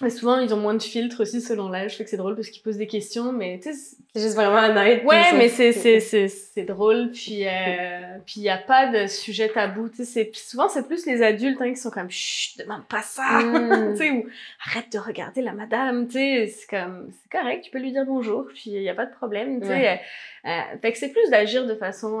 [0.00, 1.96] mais souvent, ils ont moins de filtres aussi selon l'âge.
[1.96, 3.96] Fait que c'est drôle parce qu'ils posent des questions, mais tu sais.
[4.14, 5.00] c'est- juste vraiment honnête.
[5.00, 7.10] puis Ouais, mais c'est, c'est, c'est, c'est drôle.
[7.12, 9.88] Puis, euh, puis il n'y a pas de sujet tabou.
[9.88, 13.22] Tu sais, souvent, c'est plus les adultes hein, qui sont comme Chut, demande pas ça.
[13.42, 13.92] Mm.
[13.92, 14.24] tu sais, ou
[14.66, 16.06] arrête de regarder la madame.
[16.06, 18.46] Tu sais, c'est comme, c'est correct, tu peux lui dire bonjour.
[18.54, 19.60] Puis il n'y a pas de problème.
[19.60, 20.00] Tu sais, Ouais.
[20.44, 22.20] Euh, euh, fait que c'est plus d'agir de façon.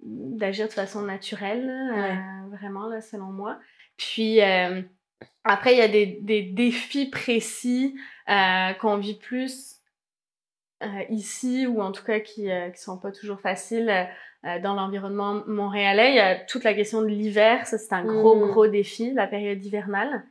[0.00, 2.56] d'agir de façon naturelle, Ouais.
[2.56, 3.58] vraiment, là, selon moi.
[3.96, 4.40] Puis
[5.44, 7.94] après, il y a des, des défis précis
[8.28, 9.76] euh, qu'on vit plus
[10.82, 14.08] euh, ici, ou en tout cas qui, euh, qui sont pas toujours faciles.
[14.44, 16.10] Euh, dans l'environnement montréalais.
[16.10, 18.50] Il y a toute la question de l'hiver, ça c'est un gros, Mm.
[18.50, 20.22] gros défi, la période hivernale.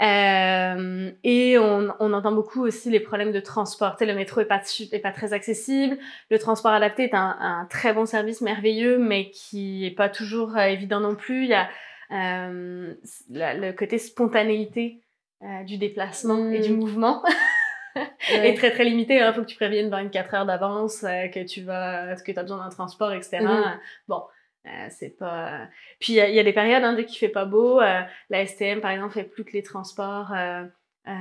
[0.00, 3.96] Euh, et on, on entend beaucoup aussi les problèmes de transport.
[3.96, 5.98] Tu sais, le métro est pas, est pas très accessible.
[6.30, 10.56] Le transport adapté est un, un très bon service merveilleux, mais qui est pas toujours
[10.56, 11.42] euh, évident non plus.
[11.42, 11.68] Il y a
[12.12, 12.94] euh,
[13.30, 15.00] la- le côté spontanéité
[15.42, 16.62] euh, du déplacement et Mm.
[16.62, 17.22] du mouvement
[18.30, 19.16] est très très limité.
[19.16, 22.58] Il faut que tu préviennes 24 heures d'avance euh, que tu vas, que as besoin
[22.62, 23.40] d'un transport, etc.
[23.40, 23.78] Mhm.
[24.08, 24.22] Bon,
[24.90, 25.66] c'est pas.
[25.98, 27.80] Puis il y, a- il y a des périodes hein, dès qu'il fait pas beau.
[27.80, 30.32] la STM par exemple fait plus que les transports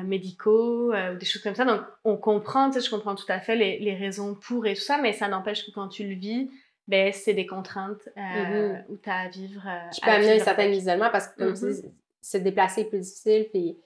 [0.04, 1.66] médicaux ou des choses comme ça.
[1.66, 4.76] Donc on comprend, tu sais, je comprends tout à fait les, les raisons pour et
[4.76, 6.52] tout ça, mais ça n'empêche que quand tu le vis,
[6.88, 9.62] ben c'est des contraintes euh, où tu as à vivre.
[9.66, 11.72] euh, Je à peux amener un certain isolement parce que, comme tu Mhm.
[11.74, 13.78] dis, se déplacer est plus difficile, puis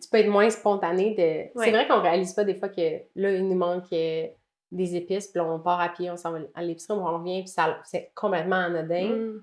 [0.00, 1.14] tu peux être moins spontané.
[1.14, 1.58] De...
[1.58, 1.64] Ouais.
[1.66, 2.80] C'est vrai qu'on réalise pas des fois que
[3.16, 4.26] là, il nous manque euh,
[4.72, 7.48] des épices, puis on part à pied, on s'en va à l'épicerie, on revient, puis
[7.50, 9.42] ça, c'est complètement anodin, Mm.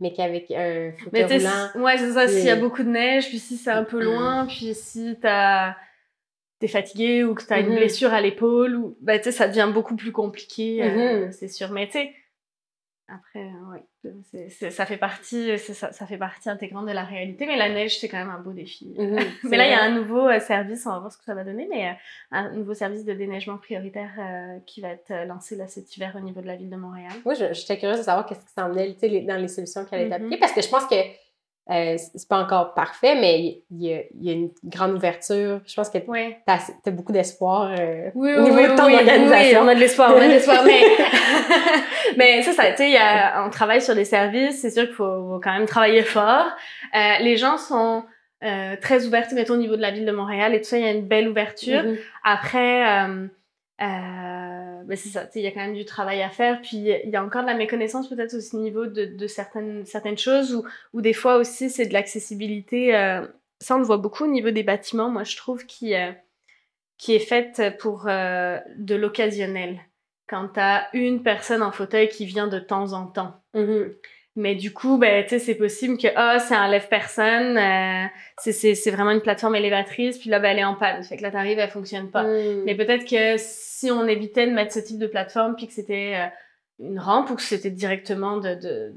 [0.00, 1.84] mais qu'avec un fauteuil tu roulant...
[1.86, 2.28] ouais, c'est ça.
[2.28, 5.74] S'il y a beaucoup de neige, puis si c'est un peu loin, puis si t'as
[6.62, 7.70] t'es fatigué ou que t'as Mhm.
[7.70, 11.32] une blessure à l'épaule, ou ben tu sais, ça devient beaucoup plus compliqué, euh, Mhm.
[11.32, 11.70] c'est sûr.
[11.72, 12.14] Mais tu sais,
[13.08, 13.40] après,
[14.06, 14.10] euh,
[14.48, 17.46] c'est- ça fait partie, c'est ça, ça fait partie intégrante de la réalité.
[17.46, 18.94] Mais la neige, c'est quand même un beau défi.
[18.96, 19.16] Mhm,
[19.54, 21.34] Mais là, il y a un nouveau euh, service, on va voir ce que ça
[21.34, 21.92] va donner, mais euh,
[22.30, 26.14] un nouveau service de déneigement prioritaire euh, qui va être euh, lancé là cet hiver
[26.16, 27.12] au niveau de la ville de Montréal.
[27.26, 28.40] Je- j'étais curieuse de savoir qu'est-ce
[28.94, 30.12] tu sais, les- dans les solutions être Mhm.
[30.14, 30.94] appliquées, parce que je pense que
[31.70, 35.60] euh, c'est pas encore parfait, mais il y, a, il y a une grande ouverture.
[35.64, 36.38] Je pense que tu Ouais.
[36.46, 39.60] as, beaucoup d'espoir euh, Oui, au niveau oui, de ton oui, organisation.
[39.62, 40.62] on a de l'espoir, on a de l'espoir.
[40.64, 40.82] mais,
[42.16, 42.96] mais ça, ça, tu sais,
[43.44, 46.46] on travaille sur des services, c'est sûr qu'il faut, quand même travailler fort.
[46.96, 48.02] Euh, les gens sont
[48.44, 50.84] euh, très ouverts, mettons au niveau de la ville de Montréal et tout ça, il
[50.84, 51.84] y a une belle ouverture.
[51.84, 51.96] Mhm.
[52.24, 53.06] Après,
[54.86, 56.60] ben c'est ça, il y a quand même du travail à faire.
[56.60, 60.62] Puis il y a encore de la méconnaissance peut-être au niveau de, certaines, certaines choses
[60.92, 62.96] ou, des fois aussi c'est de l'accessibilité.
[62.96, 63.26] euh,
[63.60, 66.10] ça, on le voit beaucoup au niveau des bâtiments, moi je trouve, qui, euh,
[66.98, 69.80] qui est faite pour de l'occasionnel.
[70.28, 73.42] Quand tu as une personne en fauteuil qui vient de temps en temps.
[73.54, 73.94] Mhm.
[74.34, 78.06] Mais du coup, ben, tu sais, c'est possible que, ah, c'est un lève-personne, euh,
[78.38, 81.02] c'est- vraiment une plateforme élévatrice, puis là, ben, elle est en panne.
[81.02, 82.22] Fait que là, t'arrives, elle fonctionne pas.
[82.24, 82.62] Mhm.
[82.64, 86.14] Mais peut-être que si on évitait de mettre ce type de plateforme, puis que c'était
[86.16, 88.94] euh, une rampe ou que c'était directement de, de,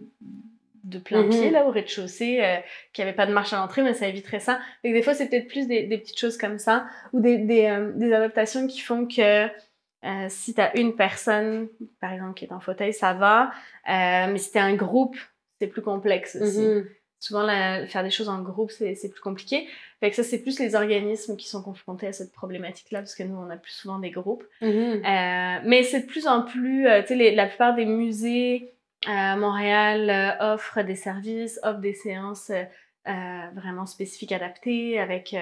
[0.86, 1.30] de plein Mhm.
[1.30, 2.56] pied, là, au rez-de-chaussée, euh,
[2.94, 4.60] qu'il n'y avait pas de marche à l'entrée, mais ça éviterait ça.
[4.84, 7.40] Fait que des fois, c'est peut-être plus des, des petites choses comme ça, ou des,
[7.40, 9.48] des, euh, des adaptations qui font que
[10.06, 11.68] euh, si tu as une personne,
[12.00, 13.52] par exemple, qui est en fauteuil, ça va.
[13.90, 15.18] Euh, mais si tu un groupe,
[15.60, 16.60] c'est plus complexe aussi.
[16.60, 16.88] Mhm.
[17.20, 19.68] Souvent, la- faire des choses en groupe, c'est plus compliqué.
[20.00, 23.24] Fait que ça, c'est plus les organismes qui sont confrontés à cette problématique-là, parce que
[23.24, 24.44] nous, on a plus souvent des groupes.
[24.62, 24.70] Mhm.
[24.70, 28.74] Euh, mais c'est de plus en plus, tu sais, la plupart des musées
[29.08, 32.52] à Montréal offrent des services, offrent des séances
[33.06, 35.36] vraiment spécifiques adaptées avec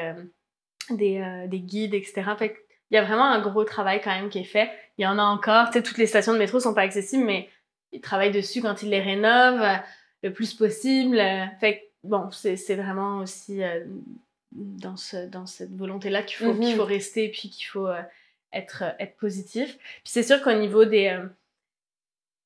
[0.89, 2.23] des, des guides, etc.
[2.37, 2.59] Fait que
[2.91, 4.69] il y a vraiment un gros travail quand même qui est fait.
[4.97, 7.23] Il y en a encore, tu sais, toutes les stations de métro sont pas accessibles,
[7.23, 7.49] mais
[7.91, 9.75] ils travaillent dessus quand ils les rénovent euh,
[10.23, 11.17] le plus possible.
[11.19, 13.83] euh, fait que, bon, c'est vraiment aussi euh,
[14.51, 16.59] dans, ce, dans cette volonté-là qu'il faut, Mhm.
[16.61, 18.01] qu'il faut rester, puis qu'il faut euh,
[18.51, 19.77] être, être positif.
[19.77, 21.17] Puis c'est sûr qu'au niveau des...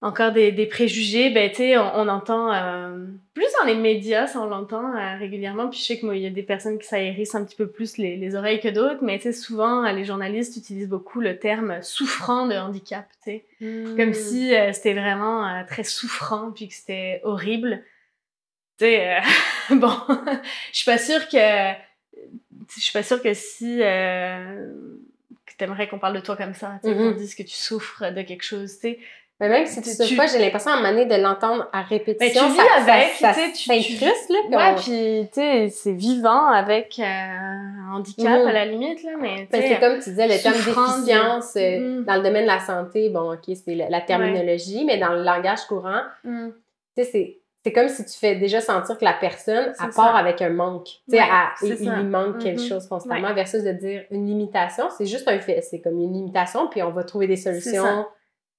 [0.01, 4.27] encore des, des préjugés, ben tu sais, on, on entend euh, plus dans les médias,
[4.27, 5.69] ça on l'entend euh, régulièrement.
[5.69, 7.67] Puis je sais que moi, il y a des personnes qui s'aérissent un petit peu
[7.67, 11.19] plus les, les oreilles que d'autres, mais tu sais, souvent euh, les journalistes utilisent beaucoup
[11.19, 13.45] le terme souffrant de handicap, tu sais,
[13.95, 14.13] comme Mhm.
[14.13, 17.83] si euh, c'était vraiment très souffrant puis que c'était horrible.
[18.77, 19.17] Tu sais,
[19.71, 19.91] bon,
[20.71, 21.37] je suis pas sûre que
[22.75, 23.77] je suis pas sûre que si
[25.47, 27.15] que t'aimerais qu'on parle de toi comme ça, tu sais, qu'on Mhm.
[27.15, 28.99] dise que tu souffres de quelque chose, tu sais.
[29.39, 31.83] Mais même si tu sais pas, j'ai l'impression à un moment donné de l'entendre à
[31.83, 32.41] répétition.
[32.41, 34.57] Ben, tu vis ça, avec, ça, tu sais, tu- là.
[34.57, 38.47] Ouais, puis tu sais, c'est vivant avec euh, un handicap Mhm.
[38.47, 41.79] à la limite, là, mais Ben, c'est comme tu disais, le terme de- déficience euh,
[41.99, 42.05] Mhm.
[42.05, 45.21] dans le domaine de la santé, bon, OK, c'est la, la terminologie, mais dans le
[45.23, 46.47] langage courant, mm,
[46.97, 47.37] tu sais, c'est.
[47.63, 50.85] C'est comme si tu fais déjà sentir que la personne, elle part avec un manque.
[50.85, 51.27] Tu sais, Ouais,
[51.63, 52.67] il, lui manque quelque Mhm.
[52.69, 55.59] chose constamment versus de dire une limitation, c'est juste un fait.
[55.61, 58.05] C'est comme une limitation, puis on va trouver des solutions.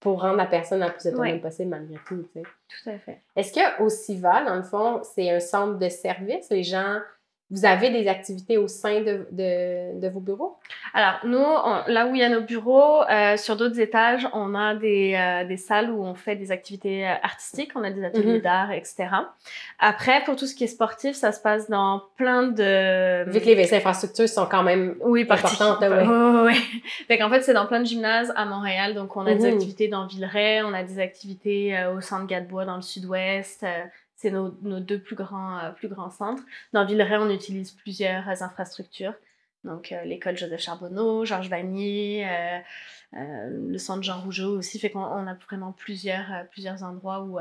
[0.00, 1.38] Pour rendre la personne la plus autonome Ouais.
[1.38, 2.22] possible malgré tout.
[2.32, 2.42] tu sais.
[2.42, 3.20] tout à fait.
[3.36, 6.48] Est-ce que au CIVA, dans le fond, c'est un centre de service?
[6.50, 6.98] Les gens
[7.50, 10.58] vous avez des activités au sein de, de, de vos bureaux?
[10.92, 11.44] Alors, nous,
[11.86, 15.48] là où il y a nos bureaux, euh, sur d'autres étages, on a des, euh,
[15.48, 18.42] des, salles où on fait des activités euh, artistiques, on a des ateliers mhm.
[18.42, 19.08] d'art, etc.
[19.78, 23.30] Après, pour tout ce qui est sportif, ça se passe dans plein de...
[23.30, 25.78] Vu que les infrastructures sont quand même oui, importantes.
[25.80, 26.82] Oui, oui, oui.
[27.06, 28.94] Fait qu'en fait, c'est dans plein de gymnases à Montréal.
[28.94, 29.54] Donc, on a des mhm.
[29.54, 33.64] activités dans Villeray, on a des activités au centre Gadebois dans le sud-ouest,
[34.18, 36.42] c'est nos, deux plus grands, euh, plus grands centres.
[36.72, 39.14] Dans Villeray, on utilise plusieurs euh, infrastructures.
[39.62, 42.26] Donc, euh, l'école Joseph Charbonneau, Georges Vanier,
[43.12, 44.78] le centre Jean Rougeau aussi.
[44.80, 47.38] Fait qu'on a vraiment plusieurs, plusieurs endroits où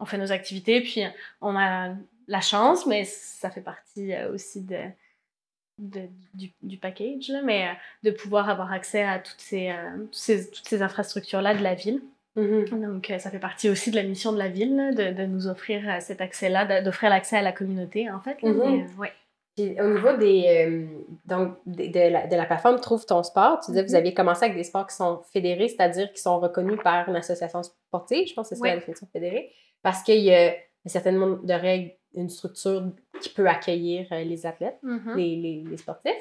[0.00, 0.80] on fait nos activités.
[0.80, 1.02] Puis,
[1.40, 1.94] on a
[2.28, 9.02] la chance, mais ça fait partie aussi de, du, package, mais de pouvoir avoir accès
[9.02, 12.00] à toutes ces, toutes ces, toutes ces infrastructures-là de la ville.
[12.36, 12.80] Mm-hmm.
[12.80, 15.46] Donc, euh, ça fait partie aussi de la mission de la ville, de, de nous
[15.46, 18.38] offrir euh, cet accès-là, d'offrir l'accès à la communauté, en fait.
[18.42, 18.84] Mm-hmm.
[18.84, 19.80] Euh, ouais.
[19.80, 20.86] au niveau des,
[21.24, 23.98] donc, de, la, de, la, plateforme Trouve ton sport, tu disais que vous mm-hmm.
[23.98, 27.62] aviez commencé avec des sports qui sont fédérés, c'est-à-dire qui sont reconnus par une association
[27.62, 29.50] sportive, je pense que c'est ça la définition fédérée,
[29.82, 34.46] parce qu'il y a un certain nombre de règles, une structure qui peut accueillir les
[34.46, 34.78] athlètes,
[35.16, 36.12] les, les, les, sportifs.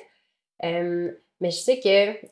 [0.62, 2.26] mais je sais que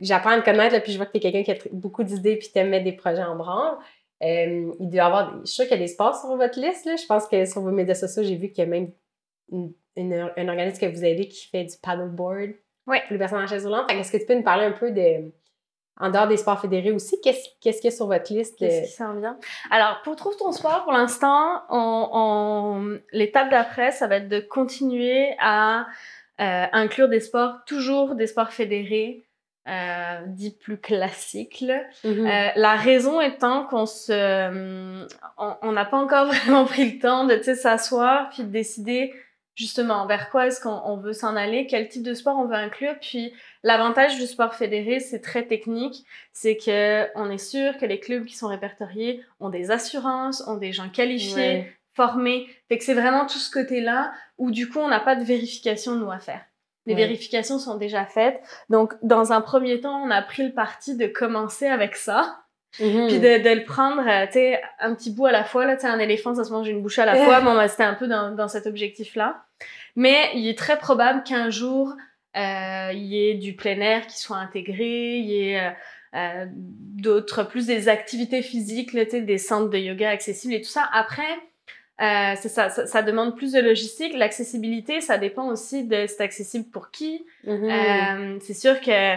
[0.00, 2.36] j'apprends à te connaître, puis je vois que tu es quelqu'un qui a beaucoup d'idées,
[2.36, 3.76] puis tu mettre des projets en branle.
[4.22, 6.58] Euh, il doit y avoir, je suis sûre qu'il y a des sports sur votre
[6.58, 6.86] liste.
[6.86, 6.96] Là.
[6.96, 8.90] Je pense que sur vos médias sociaux, j'ai vu qu'il y a même
[9.50, 9.72] une,
[10.36, 12.50] un organisme que vous aidez qui fait du paddleboard
[12.86, 12.98] oui.
[13.06, 13.90] pour les personnes en chaise roulante.
[13.90, 15.30] Est-ce que tu peux nous parler un peu de,
[16.00, 18.58] en dehors des sports fédérés aussi, qu'est-ce qu'il y a sur votre liste?
[18.58, 19.38] Qu'est-ce qui s'en vient?
[19.70, 25.34] Alors, pour Trouve ton sport, pour l'instant, on, l'étape d'après, ça va être de continuer
[25.38, 25.86] à
[26.40, 29.27] euh, inclure des sports, toujours des sports fédérés,
[29.68, 31.62] euh, dit plus classique.
[31.62, 32.06] Mm-hmm.
[32.06, 37.24] Euh, la raison étant qu'on se, euh, on n'a pas encore vraiment pris le temps
[37.24, 39.12] de s'asseoir puis de décider
[39.54, 42.94] justement vers quoi est-ce qu'on veut s'en aller, quel type de sport on veut inclure.
[43.00, 43.32] Puis
[43.64, 48.24] l'avantage du sport fédéré, c'est très technique, c'est que on est sûr que les clubs
[48.24, 52.46] qui sont répertoriés ont des assurances, ont des gens qualifiés, formés.
[52.68, 55.96] Fait que c'est vraiment tout ce côté-là où du coup on n'a pas de vérification
[55.96, 56.44] nous à faire.
[56.88, 58.40] Les vérifications sont déjà faites.
[58.70, 62.40] Donc, dans un premier temps, on a pris le parti de commencer avec ça.
[62.80, 63.06] Mm-hmm.
[63.08, 65.64] Puis de, de, le prendre, euh, tu sais, un petit bout à la fois.
[65.64, 67.40] Là, tu sais, un éléphant, ça se mange une bouche à la fois.
[67.40, 69.44] Bon, bah, c'était un peu dans, dans cet objectif-là.
[69.96, 71.94] Mais il est très probable qu'un jour,
[72.36, 75.74] euh, il y ait du plein air qui soit intégré, il y ait
[76.14, 80.88] euh, d'autres, plus des activités physiques, sais, des centres de yoga accessibles et tout ça.
[80.92, 81.22] Après,
[82.00, 84.14] euh, ça, ça, ça, demande plus de logistique.
[84.14, 87.26] L'accessibilité, ça dépend aussi de c'est accessible pour qui.
[87.44, 88.34] Mm-hmm.
[88.34, 89.16] Euh, c'est sûr que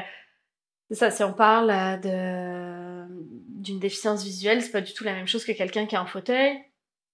[0.90, 3.22] ça, si on parle euh, de
[3.62, 6.08] d'une déficience visuelle, c'est pas du tout la même chose que quelqu'un qui est en
[6.08, 6.60] fauteuil.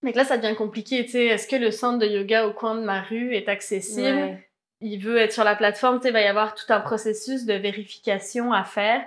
[0.03, 1.03] Mais là, ça devient compliqué.
[1.03, 4.39] Tu sais, est-ce que le centre de yoga au coin de ma rue est accessible?
[4.79, 5.97] Il veut être sur la plateforme.
[5.97, 9.03] Tu sais, il va y avoir tout un processus de vérification à faire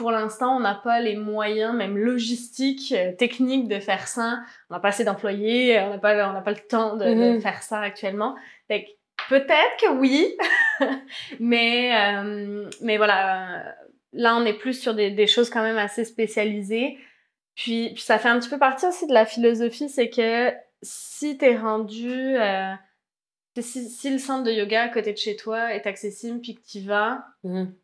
[0.00, 4.40] pour l'instant, on n'a pas les moyens, même logistiques, euh, techniques de faire ça.
[4.70, 7.40] On n'a pas assez d'employés, on n'a pas, on pas le temps de, mhm.
[7.42, 8.34] faire ça actuellement.
[8.70, 10.34] peut-être que oui,
[11.38, 13.72] mais, euh, mais voilà, euh,
[14.14, 16.96] là, on est plus sur des, des, choses quand même assez spécialisées.
[17.54, 21.36] Puis, puis ça fait un petit peu partie aussi de la philosophie, c'est que si
[21.36, 22.36] tu es rendu...
[23.58, 26.62] si, si, le centre de yoga à côté de chez toi est accessible puis que
[26.66, 27.74] tu vas, mhm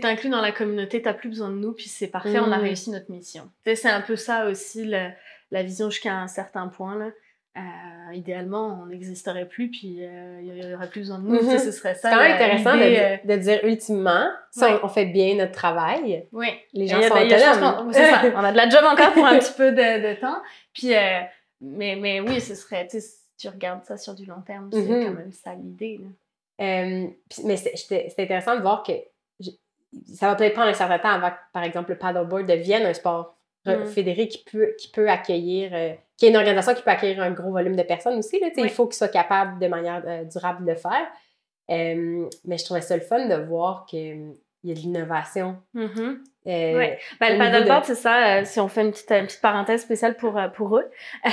[0.00, 2.58] t'es inclus dans la communauté, t'as plus besoin de nous, puis c'est parfait, on a
[2.58, 2.62] mmh.
[2.62, 3.50] réussi notre mission.
[3.64, 6.96] C'est un peu ça aussi, la vision jusqu'à un certain point.
[6.96, 7.10] Là.
[7.54, 11.34] Euh, idéalement, on n'existerait plus, puis euh, il n'y aurait plus besoin de nous.
[11.34, 11.58] Mmh.
[11.58, 12.08] Ce serait ça.
[12.08, 16.26] C'est quand même intéressant de, euh, de, dire ultimement, si on, fait bien notre travail,
[16.32, 16.48] oui.
[16.72, 17.92] les gens sont autonomes.
[17.92, 18.22] Ça.
[18.34, 20.40] On a de la job encore pour un petit peu de, de temps.
[20.72, 20.92] Puis,
[21.60, 23.02] mais, mais oui, ce serait, si
[23.36, 25.04] tu regardes ça sur du long terme, c'est mmh.
[25.04, 26.00] quand même ça l'idée.
[26.58, 28.92] mais c'est intéressant de voir que
[30.14, 32.94] ça va peut-être prendre un certain temps avant que, par exemple, le paddleboard devienne un
[32.94, 33.86] sport mm.
[33.86, 37.30] fédéré qui peut, qui peut accueillir, euh, qui est une organisation qui peut accueillir un
[37.30, 38.40] gros volume de personnes aussi.
[38.40, 41.06] Là, Il faut qu'il soit capable de manière euh, durable de le faire.
[41.70, 45.56] Euh, mais je trouvais ça le fun de voir qu'il y a de l'innovation.
[45.74, 46.16] Mm-hmm.
[46.46, 46.86] oui.
[47.20, 50.40] Ben, le paddleboard, c'est ça, si on fait une petite, une petite parenthèse spéciale pour,
[50.54, 50.90] pour eux.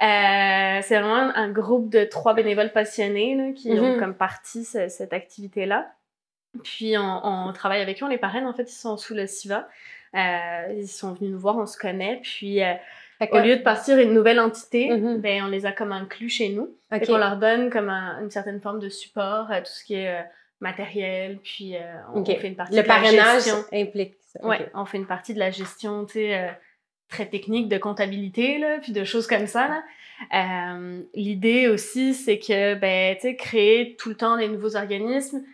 [0.00, 3.98] c'est vraiment un groupe de trois bénévoles passionnés là, qui ont mm-hmm.
[3.98, 5.88] comme partie cette activité-là.
[6.62, 9.68] Puis on, travaille avec eux, on les parraine, en fait, ils sont sous le SIVA.
[10.14, 12.20] Euh, ils sont venus nous voir, on se connaît.
[12.22, 12.74] Puis euh,
[13.30, 15.16] au lieu de partir une nouvelle entité, mm-hmm.
[15.18, 16.74] ben, on les a comme inclus chez nous.
[16.92, 20.20] et on leur donne comme une certaine forme de support, à tout ce qui est
[20.20, 20.22] euh,
[20.60, 21.74] matériel, puis
[22.14, 23.54] on, fait une partie le de la gestion.
[23.54, 24.46] Parrainage implique ça.
[24.46, 26.54] Ouais, on fait une partie de la gestion, tu sais
[27.12, 29.68] très techniques de comptabilité, là, puis de choses comme ça.
[29.68, 29.82] Là.
[30.34, 35.44] Euh, L'idée aussi, c'est que, ben, tu sais, créer tout le temps des nouveaux organismes,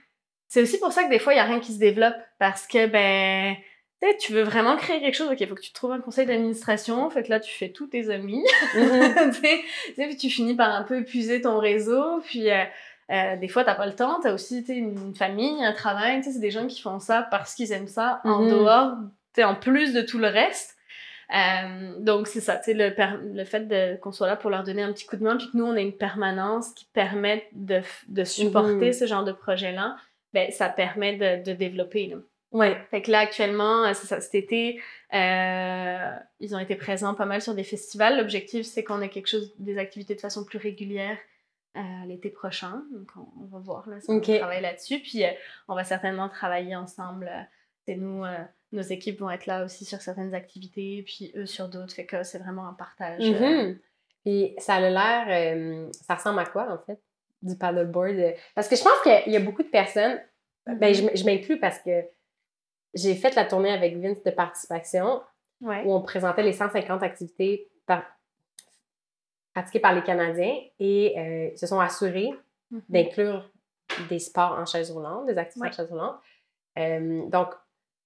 [0.48, 2.16] c'est aussi pour ça que des fois, il n'y a rien qui se développe.
[2.38, 3.56] Parce que, ben,
[4.20, 7.08] tu veux vraiment créer quelque chose, ok, il faut que tu trouves un conseil d'administration,
[7.10, 8.44] fait que là, tu fais tous tes amis,
[8.74, 9.62] mm-hmm.
[9.96, 12.50] puis tu finis par un peu épuiser ton réseau, puis...
[12.50, 12.64] Euh,
[13.10, 16.50] euh, des fois, t'as pas le temps, t'as aussi une famille, un travail, c'est des
[16.50, 18.50] gens qui font ça parce qu'ils aiment ça en mm-hmm.
[18.50, 18.92] dehors,
[19.38, 20.76] en plus de tout le reste.
[21.34, 22.94] Euh, donc, c'est ça, tu sais, le,
[23.34, 25.56] le fait qu'on soit là pour leur donner un petit coup de main, puis que
[25.56, 28.98] nous, on ait une permanence qui permet de, de supporter mm-hmm.
[28.98, 29.96] ce genre de projet-là,
[30.32, 32.06] ben, ça permet de, de développer.
[32.08, 32.16] Là.
[32.52, 32.76] Ouais.
[32.90, 34.80] Fait que là, actuellement, euh, ça, cet été,
[35.12, 36.10] euh,
[36.40, 38.16] ils ont été présents pas mal sur des festivals.
[38.16, 41.18] L'objectif, c'est qu'on ait quelque chose, des activités de façon plus régulière
[41.76, 42.82] euh, l'été prochain.
[42.92, 45.00] Donc, on, va voir là, si on travaille là-dessus.
[45.00, 45.30] Puis, euh,
[45.68, 47.30] on va certainement travailler ensemble.
[47.84, 48.24] c'est nous,
[48.72, 51.94] nos équipes vont être là aussi sur certaines activités, puis eux sur d'autres.
[51.94, 53.22] Fait que c'est vraiment un partage.
[53.22, 53.78] Mm-hmm.
[54.24, 56.98] Puis, ça a l'air, ça ressemble à quoi, en fait,
[57.42, 58.34] du paddleboard?
[58.54, 60.20] Parce que je pense qu'il y a beaucoup de personnes,
[60.66, 62.04] ben, je, je m'inclus parce que
[62.94, 65.20] j'ai fait la tournée avec Vince de participation
[65.60, 67.68] où on présentait les 150 activités
[69.54, 72.30] pratiquées par les Canadiens et euh, se sont assurés
[72.72, 72.80] mm-hmm.
[72.88, 73.50] d'inclure
[74.08, 76.16] des sports en chaise roulante, des activités en chaise roulante.
[76.78, 77.48] Euh, donc,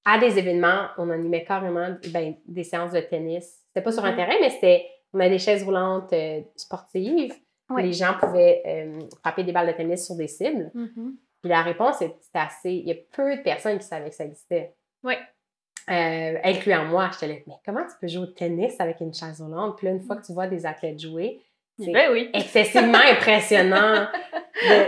[0.05, 3.61] à des événements, on animait carrément ben, des séances de tennis.
[3.68, 4.16] C'était pas sur un mm-hmm.
[4.16, 7.35] terrain, mais c'était on avait des chaises roulantes euh, sportives.
[7.79, 8.89] Les gens pouvaient
[9.20, 10.70] frapper des balles de tennis sur des cibles.
[10.75, 11.14] Mm-hmm.
[11.43, 12.70] Puis la réponse, c'était assez.
[12.70, 14.75] Il y a peu de personnes qui savaient que ça existait.
[15.03, 15.14] Oui.
[15.91, 19.41] Euh, incluant moi, j'étais là, mais comment tu peux jouer au tennis avec une chaise
[19.41, 19.77] roulante?
[19.77, 21.41] Puis là, une fois que tu vois des athlètes jouer,
[21.79, 22.31] c'est ben oui.
[22.33, 24.07] excessivement impressionnant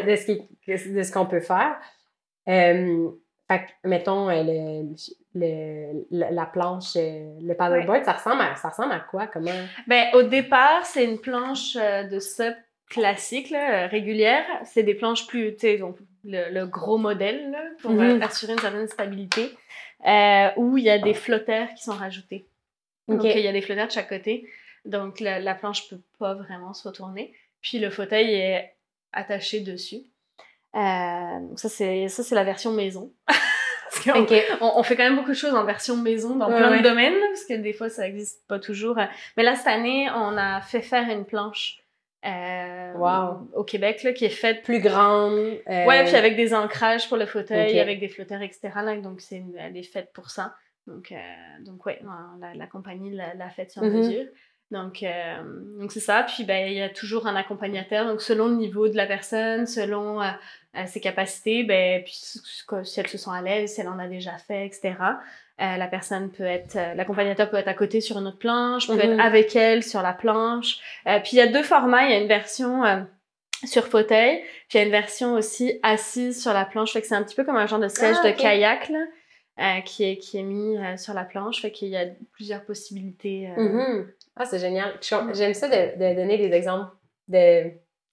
[0.06, 1.76] de, ce qu'on peut faire.
[2.48, 3.10] Euh,
[3.50, 4.82] fait que, mettons, euh,
[5.34, 9.26] le, la planche, euh, le paddleboard, ça, ressemble à, ça ressemble à quoi?
[9.26, 9.50] Comment?
[9.88, 12.54] Ben, au départ, c'est une planche de SUP
[12.88, 14.44] classique, là, régulière.
[14.64, 15.80] C'est des planches plus, tu sais,
[16.24, 18.22] le, gros modèle là, pour mhm.
[18.22, 19.50] assurer une certaine stabilité,
[20.06, 22.46] euh, où il y a des flotteurs qui sont rajoutés.
[23.08, 24.48] Donc, il y a des flotteurs de chaque côté.
[24.84, 27.34] Donc, la, la planche peut pas vraiment se retourner.
[27.60, 28.74] Puis, le fauteuil est
[29.12, 30.02] attaché dessus.
[30.74, 33.12] Euh, donc, ça, c'est la version maison.
[33.26, 34.18] parce
[34.60, 37.44] on, fait quand même beaucoup de choses en version maison dans plein de domaines, parce
[37.44, 38.96] que des fois, ça n'existe pas toujours.
[39.36, 41.83] Mais là, cette année, on a fait faire une planche
[42.26, 43.48] euh, wow.
[43.54, 45.34] au Québec, là, qui est faite plus grande.
[45.68, 45.86] Euh...
[45.86, 48.70] Ouais, puis avec des ancrages pour le fauteuil, avec des flotteurs, etc.
[48.76, 50.54] Là, donc, c'est elle est faite pour ça.
[50.86, 51.16] Donc, euh,
[51.60, 52.00] donc ouais,
[52.40, 53.96] la, la compagnie l'a faite sur mm-hmm.
[53.96, 54.26] mesure.
[54.70, 55.42] Donc, euh,
[55.78, 56.24] donc c'est ça.
[56.24, 58.06] Puis, ben, il y a toujours un accompagnateur.
[58.06, 60.26] Donc, selon le niveau de la personne, selon euh,
[60.86, 64.36] ses capacités, ben, puis si elle se sent à l'aise, si elle en a déjà
[64.38, 64.94] fait, etc.
[65.60, 68.88] Euh, la personne peut être, euh, l'accompagnateur peut être à côté sur une autre planche,
[68.88, 69.20] peut être mhm.
[69.20, 70.80] avec elle sur la planche.
[71.06, 72.82] Euh, puis il y a deux formats, il y a une version
[73.64, 76.92] sur fauteuil, puis il y a une version aussi assise sur la planche.
[76.92, 79.80] Fait que c'est un petit peu comme un genre de siège ah, de kayak là,
[79.82, 81.62] qui est qui est mis sur la planche.
[81.62, 83.48] Fait qu'il y a plusieurs possibilités.
[83.56, 84.10] Mhm.
[84.34, 84.98] Ah c'est génial.
[85.34, 86.90] J'aime ça de, de, donner des exemples
[87.28, 87.68] de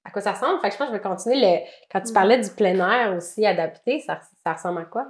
[0.05, 0.61] à quoi ça ressemble.
[0.61, 1.41] Fait que je pense que je vais continuer.
[1.41, 1.57] Le...
[1.91, 5.07] Quand tu parlais du plein air aussi adapté, ça, ça ressemble à quoi?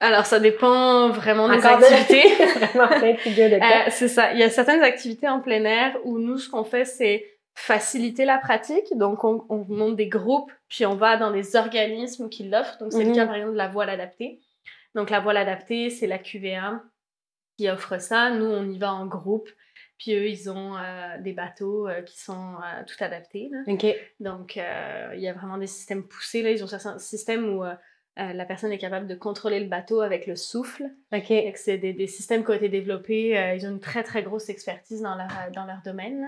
[0.00, 2.22] Alors, ça dépend vraiment des activités.
[2.38, 4.32] de euh, c'est ça.
[4.32, 8.24] Il y a certaines activités en plein air où nous, ce qu'on fait, c'est faciliter
[8.24, 8.96] la pratique.
[8.96, 12.78] Donc, on, on, monte des groupes, puis on va dans des organismes qui l'offrent.
[12.78, 13.26] Donc, c'est le cas, mhm.
[13.26, 14.40] par exemple, de la voile adaptée.
[14.94, 16.80] Donc, la voile adaptée, c'est la QVA
[17.56, 18.30] qui offre ça.
[18.30, 19.48] Nous, on y va en groupe.
[19.98, 23.50] Puis eux, ils ont euh, des bateaux euh, qui sont euh, tout adaptés.
[23.50, 23.58] Là.
[24.20, 26.42] Donc, il y a vraiment des systèmes poussés.
[26.42, 26.52] Là.
[26.52, 27.64] Ils ont un système où
[28.18, 30.84] euh, la personne est capable de contrôler le bateau avec le souffle.
[31.12, 31.32] OK.
[31.54, 33.38] C'est des, des, systèmes qui ont été développés.
[33.38, 36.26] Euh, ils ont une très, très grosse expertise dans leur, dans leur domaine.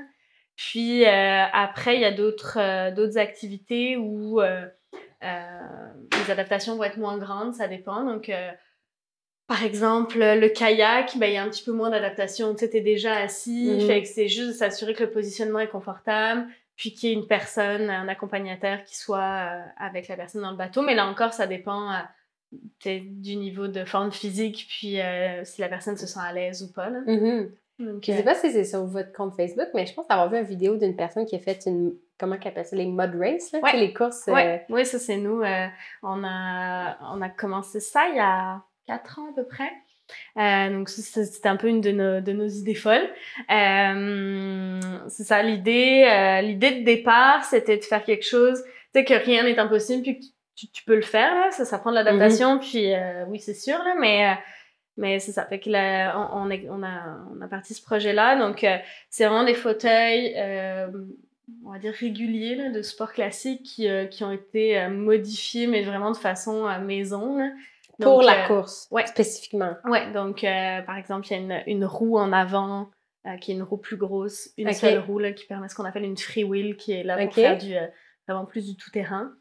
[0.57, 7.18] Puis euh, après, il y a d'autres d'autres activités où les adaptations vont être moins
[7.18, 8.05] grandes, ça dépend.
[8.05, 8.30] Donc,
[9.47, 12.55] par exemple, le kayak, ben, il y a un petit peu moins d'adaptation.
[12.55, 13.86] Tu sais, es déjà assis, mhm.
[13.86, 16.47] fait que c'est juste s'assurer que le positionnement est confortable
[16.81, 20.51] puis qu'il y ait une personne, un accompagnateur qui soit euh, avec la personne dans
[20.51, 20.81] le bateau.
[20.81, 25.68] Mais là encore, ça dépend euh, du niveau de forme physique, puis euh, si la
[25.68, 26.89] personne se sent à l'aise ou pas.
[26.89, 27.01] Là.
[27.01, 27.49] Mm-hmm.
[28.03, 30.45] je sais pas si c'est sur votre compte Facebook, mais je pense avoir vu une
[30.45, 33.61] vidéo d'une personne qui a fait une, comment qu'elle appelle ça, les mud race, là,
[33.74, 34.26] les courses.
[34.28, 34.64] Ouais.
[34.70, 35.43] Oui, ça c'est nous.
[36.03, 39.70] on, a, on a commencé ça il y a quatre ans à peu près.
[40.37, 43.09] Euh, donc c'était un peu une de nos, de nos idées folles.
[43.51, 46.07] Euh, c'est ça l'idée.
[46.09, 50.03] Euh, l'idée de départ, c'était de faire quelque chose, tu sais que rien n'est impossible,
[50.03, 50.25] puis que
[50.57, 51.51] tu, tu, peux le faire là.
[51.51, 52.61] Ça, ça prend de l'adaptation, mhm.
[52.61, 52.93] puis
[53.29, 54.37] oui c'est sûr là, mais
[54.97, 55.47] Mais c'est ça.
[55.47, 58.37] Fait que là, on, on, a, on, a, on a parti ce projet-là.
[58.37, 58.77] Donc, euh,
[59.09, 60.35] c'est vraiment des fauteuils,
[61.65, 66.11] on va dire, réguliers là, de sport classique qui, qui ont été modifiés, mais vraiment
[66.11, 67.39] de façon maison.
[67.39, 67.51] Là.
[68.01, 69.07] Pour la course, ouais.
[69.07, 69.76] spécifiquement.
[69.84, 70.42] Ouais, donc
[70.86, 72.90] par exemple, il y a une, une, roue en avant
[73.40, 76.05] qui est une roue plus grosse, une seule roue là, qui permet ce qu'on appelle
[76.05, 77.74] une free wheel, qui est là pour faire du,
[78.26, 79.32] vraiment plus du tout-terrain.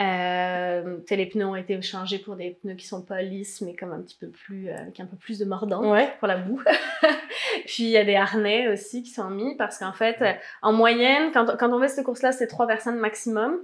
[0.00, 3.92] Euh, les pneus ont été changés pour des pneus qui sont pas lisses, mais comme
[3.92, 5.82] un petit peu plus, euh, avec un peu plus de mordant
[6.18, 6.60] pour la boue.
[7.66, 10.22] Puis il y a des harnais aussi qui sont mis parce qu'en fait,
[10.62, 13.60] en moyenne, quand, quand on fait cette course-là, c'est trois personnes maximum.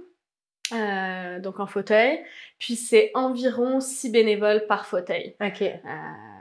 [0.73, 2.23] Euh, donc en fauteuil.
[2.59, 5.35] Puis c'est environ six bénévoles par fauteuil.
[5.41, 5.61] OK.
[5.61, 5.77] Euh,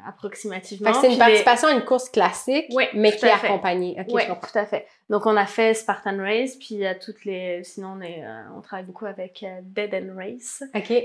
[0.07, 0.93] approximativement.
[0.95, 3.97] C'est une participation à une course classique, mais qui est accompagnée.
[4.09, 4.87] oui, tout à fait.
[5.09, 7.62] Donc, on a fait Spartan Race, puis il y a toutes les...
[7.64, 10.62] Sinon, on, est, euh, on travaille beaucoup avec Dead End Race,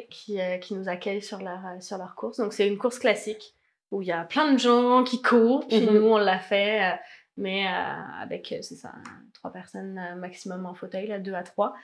[0.10, 2.38] qui, qui nous accueille sur leur, sur leur course.
[2.38, 3.54] Donc, c'est une course classique
[3.92, 5.92] où il y a plein de gens qui courent, puis mm-hmm.
[5.92, 6.98] nous, on l'a fait,
[7.38, 8.94] mais avec, c'est ça,
[9.34, 11.76] trois personnes maximum en fauteuil, là, deux à trois.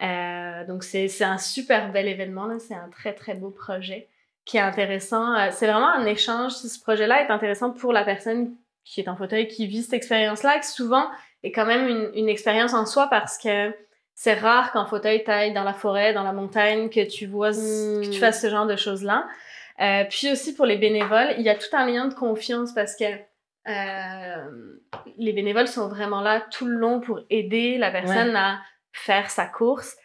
[0.00, 4.08] donc, c'est un super bel événement, c'est un très, très beau projet
[4.48, 5.34] qui est intéressant.
[5.34, 6.52] Euh, c'est vraiment un échange.
[6.52, 10.58] Ce projet-là est intéressant pour la personne qui est en fauteuil, qui vit cette expérience-là,
[10.58, 11.06] qui souvent
[11.42, 13.74] est quand même une, une expérience en soi parce que
[14.14, 18.02] c'est rare qu'en fauteuil taille dans la forêt, dans la montagne, que tu vois, que
[18.02, 18.20] tu hmm.
[18.20, 19.28] fasses ce genre de choses-là.
[19.80, 22.96] Euh, puis aussi pour les bénévoles, il y a tout un lien de confiance parce
[22.96, 23.04] que
[23.68, 24.80] euh,
[25.16, 28.60] les bénévoles sont vraiment là tout le long pour aider la personne à
[28.92, 29.96] faire sa course.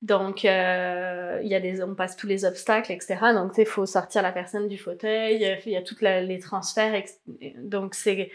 [0.00, 3.16] Donc, euh, y a des, on passe tous les obstacles, etc.
[3.34, 5.60] Donc, il faut sortir la personne du fauteuil.
[5.64, 7.04] Il y a tous les transferts.
[7.58, 8.30] Donc, c'est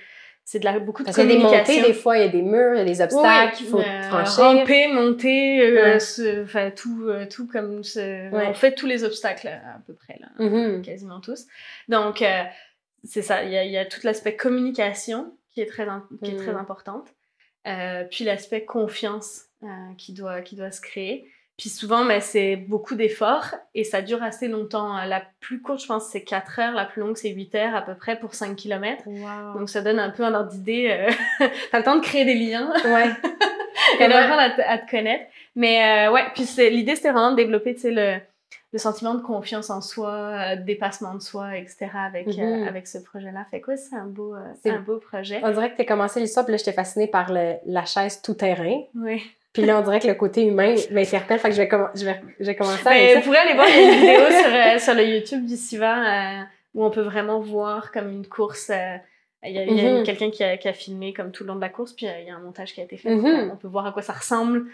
[0.47, 1.51] c'est de la, beaucoup de Parce communication.
[1.51, 2.81] Parce qu'il y a des montées, des fois, il y a des murs, il y
[2.81, 4.43] a des obstacles, il faut euh, franchir.
[4.45, 5.99] Ramper, monter, euh,
[6.41, 7.83] enfin, tout, euh, tout comme...
[7.83, 10.83] Ce, On fait tous les obstacles, à peu près, là, mm-hmm.
[10.83, 11.47] quasiment tous.
[11.89, 12.23] Donc,
[13.03, 15.87] c'est ça, il y a, y a tout l'aspect communication qui est très,
[16.23, 16.57] qui est très mm.
[16.57, 17.07] importante.
[18.11, 19.45] puis l'aspect confiance
[19.97, 21.29] qui, doit, qui doit se créer.
[21.57, 25.03] Puis souvent, mais c'est beaucoup d'efforts et ça dure assez longtemps.
[25.05, 26.73] La plus courte, je pense, c'est 4 heures.
[26.75, 29.03] La plus longue, c'est 8 heures à peu près pour 5 km.
[29.57, 30.87] Donc ça donne un peu un ordre d'idée.
[30.91, 31.47] Euh...
[31.71, 32.71] T'as le temps de créer des liens.
[32.85, 33.09] Ouais.
[33.99, 35.25] et d'apprendre à, à, te connaître.
[35.55, 38.19] Mais euh, ouais, puis l'idée, c'était vraiment de développer, tu sais, le,
[38.73, 41.87] le sentiment de confiance en soi, euh, dépassement de soi, etc.
[41.93, 42.67] avec, euh, mm-hmm.
[42.67, 43.45] avec ce projet-là.
[43.49, 45.39] Fait quoi, c'est un beau, c'est un beau projet.
[45.43, 48.21] On dirait que tu as commencé l'histoire, puis là, j'étais fascinée par le, la chaise
[48.21, 48.81] tout-terrain.
[48.95, 49.23] Oui.
[49.57, 52.21] Puis là, on dirait que le côté humain m'interpelle, fait que je vais, je vais,
[52.39, 52.91] je vais commencer à...
[52.91, 56.43] Mais vous pourrez aller voir une vidéo sur, euh, sur le YouTube du Siva euh,
[56.75, 58.69] où on peut vraiment voir comme une course...
[58.69, 58.97] Euh,
[59.43, 61.69] il y a, quelqu'un qui a, qui a, filmé comme tout le long de la
[61.69, 63.09] course, puis il y a un montage qui a été fait.
[63.09, 63.51] Mm-hmm.
[63.51, 64.65] On peut voir à quoi ça ressemble.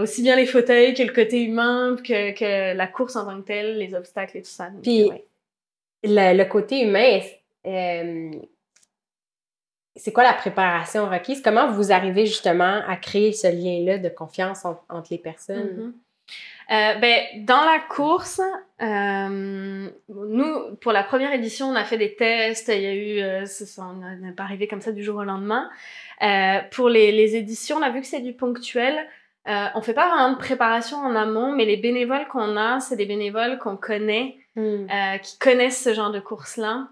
[0.00, 3.46] Aussi bien les fauteuils que le côté humain, que, que la course en tant que
[3.46, 4.68] telle, les obstacles et tout ça.
[4.82, 5.10] puis
[6.04, 7.20] le, le, côté humain,
[9.96, 11.42] c'est quoi la préparation requise?
[11.42, 15.92] Comment vous arrivez justement à créer ce lien-là de confiance entre les personnes?
[15.92, 15.92] Mm-hmm.
[16.68, 18.40] Euh, ben, dans la course,
[18.82, 22.68] euh, nous, pour la première édition, on a fait des tests.
[22.74, 23.46] Il y a eu, euh,
[23.78, 25.70] on n'est pas arrivé comme ça du jour au lendemain.
[26.22, 28.96] Euh, pour les, les, éditions, on a vu que c'est du ponctuel.
[29.48, 32.96] Euh, on fait pas vraiment de préparation en amont, mais les bénévoles qu'on a, c'est
[32.96, 34.86] des bénévoles qu'on connaît, mm.
[35.22, 36.88] qui connaissent ce genre de course-là.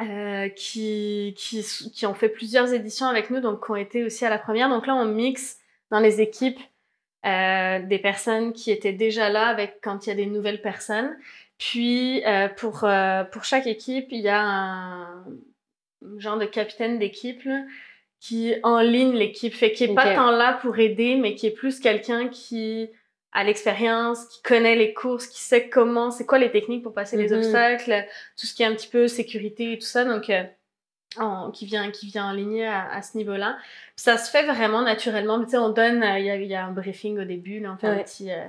[0.00, 4.24] Euh, qui, qui, qui, ont fait plusieurs éditions avec nous, donc qui ont été aussi
[4.24, 4.68] à la première.
[4.68, 5.58] Donc là, on mixe
[5.90, 6.58] dans les équipes
[7.24, 11.16] euh, des personnes qui étaient déjà là avec quand il y a des nouvelles personnes.
[11.58, 15.24] Puis euh, pour, euh, pour chaque équipe, il y a un
[16.16, 17.46] genre de capitaine d'équipe
[18.22, 21.50] qui en ligne l'équipe, fait qui est pas tant là pour aider, mais qui est
[21.50, 22.88] plus quelqu'un qui
[23.32, 27.16] à l'expérience, qui connaît les courses, qui sait comment, c'est quoi les techniques pour passer
[27.16, 27.36] les mm-hmm.
[27.36, 28.06] obstacles,
[28.38, 30.44] tout ce qui est un petit peu sécurité et tout ça, donc euh,
[31.52, 33.58] qui vient qui vient en ligne à, ce niveau-là.
[33.96, 35.42] Ça se fait vraiment naturellement.
[35.42, 37.72] Tu sais, on donne, euh, il y, a, y, a, un briefing au début, là,
[37.74, 38.46] on fait un petit, euh,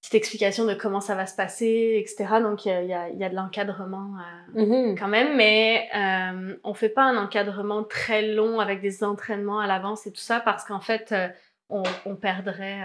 [0.00, 2.40] petite explication de comment ça va se passer, etc.
[2.40, 4.14] Donc il y a, y a, de l'encadrement
[4.54, 4.98] mm-hmm.
[4.98, 5.88] quand même, mais
[6.64, 10.40] on fait pas un encadrement très long avec des entraînements à l'avance et tout ça
[10.40, 11.14] parce qu'en fait
[11.68, 12.78] on, on, perdrait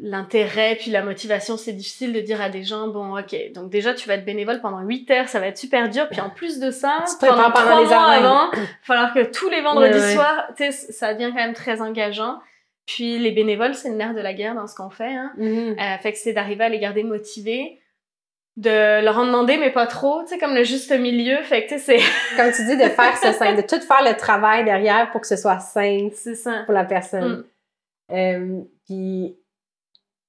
[0.00, 3.94] l'intérêt puis la motivation, c'est difficile de dire à des gens, bon, ok, donc déjà
[3.94, 6.58] tu vas être bénévole pendant 8 heures, ça va être super dur, puis en plus
[6.58, 10.48] de ça, pendant, pendant les mois avant, il va falloir que tous les vendredis soirs,
[10.56, 12.38] tu sais, ça devient quand même très engageant.
[12.86, 15.14] Puis les bénévoles, c'est le nerf de la guerre dans ce qu'on fait.
[15.14, 15.32] Hein.
[15.38, 15.72] Mm-hmm.
[15.72, 17.80] Euh, fait que c'est d'arriver à les garder motivés,
[18.56, 21.42] de leur en demander, mais pas trop, tu sais, comme le juste milieu.
[21.42, 22.36] Fait que, tu sais, c'est...
[22.36, 25.26] Comme tu dis, de faire ce sein, de tout faire le travail derrière pour que
[25.26, 26.62] ce soit sain ça.
[26.64, 27.38] pour la personne.
[27.38, 27.44] Mm.
[28.12, 29.36] Euh, puis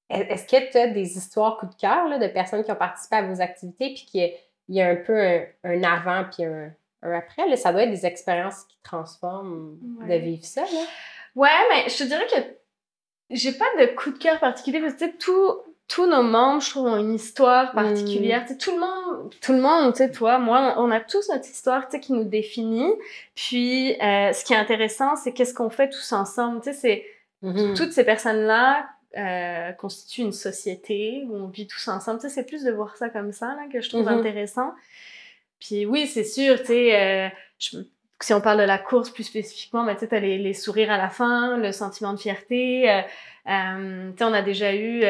[0.09, 3.21] est-ce que tu as des histoires coup de cœur de personnes qui ont participé à
[3.21, 4.31] vos activités puis qui,
[4.69, 5.19] il y a un peu
[5.63, 7.47] un, avant puis un, après.
[7.47, 9.77] Là, ça doit être des expériences qui transforment
[10.07, 10.61] de vivre ça.
[10.61, 10.85] Là.
[11.37, 12.41] Ouais, mais je te dirais que
[13.29, 15.55] j'ai pas de coup de cœur particulier parce que tout,
[15.87, 18.43] tous nos membres, je trouve, ont une histoire particulière.
[18.49, 18.57] Mm.
[18.57, 21.87] Tout le monde, tout le monde, tu sais, toi, moi, on a tous notre histoire,
[21.87, 22.91] tu sais, qui nous définit.
[23.35, 26.59] Puis, euh, ce qui est intéressant, c'est qu'est-ce qu'on fait tous ensemble.
[26.61, 27.05] Tu sais, c'est
[27.43, 27.77] mm-hmm.
[27.77, 32.19] toutes ces personnes-là euh, constituent une société où on vit tous ensemble.
[32.19, 34.19] Tu sais, c'est plus de voir ça comme ça là que je trouve mm-hmm.
[34.19, 34.73] intéressant.
[35.59, 37.79] Puis oui, c'est sûr, tu sais, euh,
[38.19, 40.97] si on parle de la course plus spécifiquement, mais tu sais, les, les sourires à
[40.97, 42.89] la fin, le sentiment de fierté.
[42.89, 43.01] Euh,
[43.47, 45.03] euh tu sais, on a déjà eu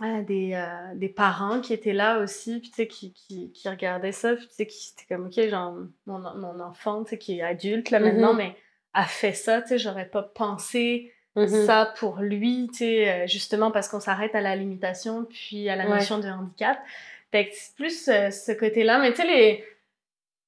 [0.00, 4.12] des, euh, des parents qui étaient là aussi, puis tu sais, qui, qui, qui regardaient
[4.12, 5.74] ça, puis tu sais, qui étaient comme, OK, genre,
[6.06, 8.38] mon, mon enfant, tu sais, qui est adulte, là, maintenant, mm-hmm.
[8.38, 8.56] mais
[8.94, 11.66] a fait ça, tu sais, j'aurais pas pensé mm-hmm.
[11.66, 15.86] ça pour lui, tu sais, justement parce qu'on s'arrête à la limitation, puis à la
[15.86, 16.78] notion de handicap.
[17.32, 19.64] Fait que plus ce côté-là, mais tu sais, les,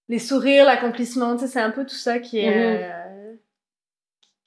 [0.08, 2.82] les sourires, l'accomplissement, tu sais, c'est un peu tout ça qui est...
[2.82, 3.08] Mm-hmm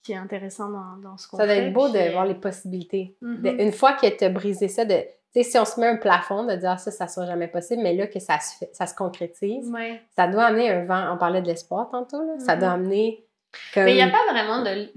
[0.03, 1.43] qui est intéressant dans, dans ce qu'on fait.
[1.43, 3.15] Ça doit être beau de euh, voir les possibilités.
[3.21, 3.61] Mm-hmm.
[3.61, 4.95] une fois que tu as brisé ça, de,
[5.35, 7.95] si on se met un plafond, de dire ah, ça, ça sera jamais possible, mais
[7.95, 9.71] là que ça se, fait, ça se concrétise,
[10.15, 11.13] ça doit amener un vent.
[11.13, 13.23] On parlait de l'espoir tantôt, là, ça doit mm-hmm.
[13.75, 14.87] Mais il n'y a pas vraiment de.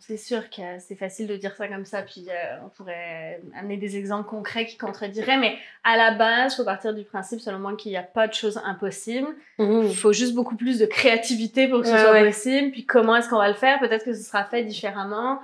[0.00, 3.76] c'est sûr que c'est facile de dire ça comme ça, puis euh, on pourrait amener
[3.76, 7.58] des exemples concrets qui contrediraient, mais à la base, il faut partir du principe, selon
[7.58, 9.28] moi, qu'il n'y a pas de choses impossibles.
[9.58, 12.72] Il faut juste beaucoup plus de créativité pour que ce soit possible.
[12.72, 13.78] Puis comment est-ce qu'on va le faire?
[13.78, 15.40] Peut-être que ce sera fait différemment.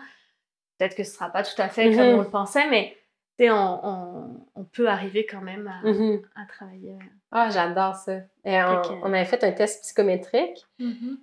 [0.78, 2.18] Peut-être que ce ne sera pas tout à fait comme mhm.
[2.18, 2.96] on le pensait, mais
[3.40, 6.96] on, on, on, peut arriver quand même à, à travailler.
[7.30, 8.18] Ah, j'adore ça.
[8.44, 10.66] Et on, on, avait fait un test psychométrique.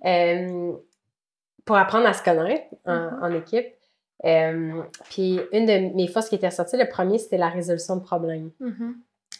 [0.04, 0.72] Euh,
[1.64, 3.38] pour apprendre à se connaître en, mm-hmm.
[3.38, 3.66] équipe.
[4.24, 8.02] Euh, puis une de mes forces qui était sortie, le premier, c'était la résolution de
[8.02, 8.50] problèmes.
[8.60, 8.94] Mm-hmm.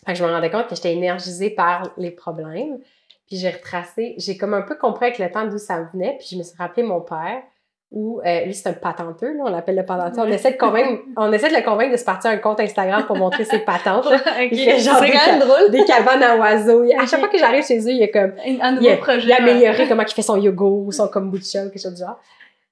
[0.06, 2.78] Fait que je me rendais compte que j'étais énergisée par les problèmes.
[3.26, 6.16] Puis j'ai retracé, j'ai comme un peu compris avec le temps d'où ça venait.
[6.18, 7.42] Puis je me suis rappelé mon père
[7.92, 10.20] où euh, lui c'est un patenteux, là, on l'appelle le patenteux.
[10.20, 13.04] On essaie de convaincre, on essaie de le convaincre de se partir un compte Instagram
[13.06, 14.06] pour montrer ses patentes.
[14.50, 15.70] Il fait genre des, drôle.
[15.70, 16.82] des cabanes à oiseaux.
[16.98, 18.96] À chaque fois que j'arrive chez eux, il y a comme un nouveau il a,
[18.96, 19.26] projet.
[19.26, 22.00] Il a amélioré comment il fait son yoga ou son kombucha ou quelque chose du
[22.00, 22.18] genre.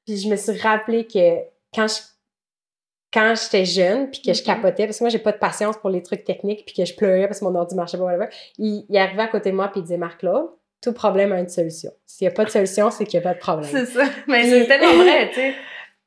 [0.06, 1.36] Puis je me suis rappelé que
[1.74, 2.00] quand je
[3.12, 4.46] quand j'étais jeune puis que je mm-hmm.
[4.46, 6.94] capotais parce que moi j'ai pas de patience pour les trucs techniques puis que je
[6.94, 9.68] pleurais parce que mon ordi marchait pas whatever, il, il arrivait à côté de moi
[9.68, 10.46] puis il disait Marc Claude
[10.80, 11.90] tout problème a une solution.
[12.06, 13.70] S'il n'y a pas de solution, c'est qu'il n'y a pas de problème.
[13.70, 14.04] C'est ça.
[14.26, 15.54] Mais c'est tellement vrai, tu sais.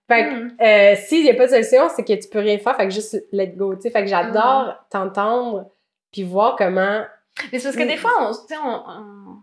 [0.08, 0.58] Fait que, hmm.
[0.62, 2.76] euh, s'il n'y a pas de solution, c'est que tu peux rien faire.
[2.76, 3.90] Fait que juste let go, tu sais.
[3.92, 4.86] Fait que j'adore hmm.
[4.90, 5.72] t'entendre
[6.12, 7.04] puis voir comment.
[7.52, 9.42] Mais c'est parce que des fois, on, tu sais, on,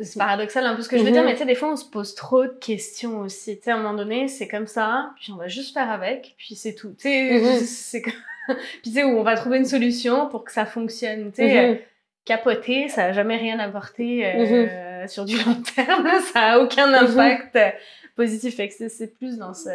[0.00, 1.26] c'est paradoxal un peu ce que je veux dire, mm-hmm.
[1.26, 3.58] mais tu sais, des fois, on se pose trop de questions aussi.
[3.58, 6.34] Tu sais, à un moment donné, c'est comme ça, puis on va juste faire avec,
[6.38, 6.94] puis c'est tout.
[6.98, 7.60] Tu sais, mm-hmm.
[7.64, 8.02] c'est
[8.48, 11.30] puis tu sais, où on va trouver une solution pour que ça fonctionne.
[11.30, 11.78] Tu sais, mm-hmm
[12.24, 15.08] capoter, ça n'a jamais rien apporté euh, mhm.
[15.08, 16.08] sur du long terme.
[16.32, 17.08] Ça n'a aucun mhm.
[17.08, 17.70] impact euh,
[18.16, 18.56] positif.
[18.56, 19.70] c'est plus dans ce...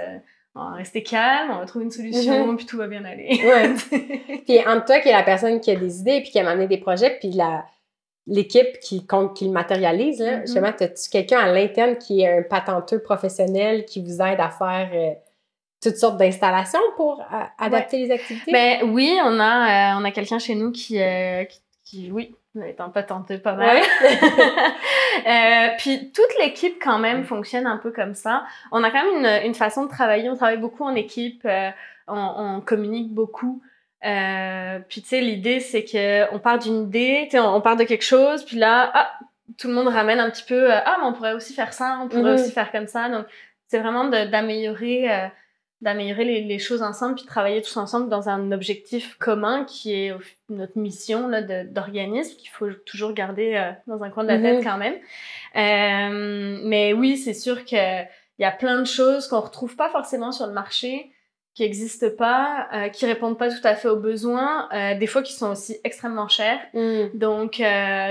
[0.55, 2.57] On va rester calme, on va trouver une solution, mhm.
[2.57, 3.39] puis tout va bien aller.
[3.43, 4.41] Ouais.
[4.47, 6.67] puis entre toi qui est la personne qui a des idées, puis qui a amené
[6.67, 7.65] des projets, puis la
[8.27, 13.01] l'équipe qui, qui le matérialise, là, justement, as-tu quelqu'un à l'interne qui est un patenteux
[13.01, 14.89] professionnel qui vous aide à faire...
[14.93, 15.13] Euh,
[15.81, 17.23] toutes sortes d'installations pour
[17.57, 18.51] adapter les activités?
[18.51, 20.99] Ben oui, on a, on a quelqu'un chez nous qui,
[21.49, 23.77] qui, qui, oui, étant pas tenté pas mal.
[25.27, 28.43] euh, puis toute l'équipe quand même fonctionne un peu comme ça.
[28.71, 30.29] On a quand même une, une façon de travailler.
[30.29, 31.43] On travaille beaucoup en équipe.
[31.45, 31.69] Euh,
[32.07, 33.61] on, on, communique beaucoup.
[34.05, 37.75] Euh, puis tu sais, l'idée c'est que on part d'une idée, tu sais, on, part
[37.75, 39.11] de quelque chose, puis là, ah,
[39.57, 40.71] tout le monde ramène un petit peu.
[40.71, 42.41] Ah, mais on pourrait aussi faire ça, on pourrait mm-hmm.
[42.41, 43.09] aussi faire comme ça.
[43.09, 43.25] Donc
[43.67, 45.29] c'est vraiment d'améliorer
[45.81, 49.93] d'améliorer les, les, choses ensemble puis de travailler tous ensemble dans un objectif commun qui
[49.93, 50.13] est
[50.49, 51.29] notre mission
[51.69, 54.95] d'organisme qu'il faut toujours garder euh, dans un coin de la tête quand même.
[55.55, 58.07] Euh, mais oui, c'est sûr qu'il
[58.39, 61.11] y a plein de choses qu'on retrouve pas forcément sur le marché
[61.55, 65.23] qui n'existent pas, euh, qui répondent pas tout à fait aux besoins, euh, des fois
[65.23, 66.59] qui sont aussi extrêmement chers.
[66.73, 67.11] Mhm.
[67.13, 67.61] Donc,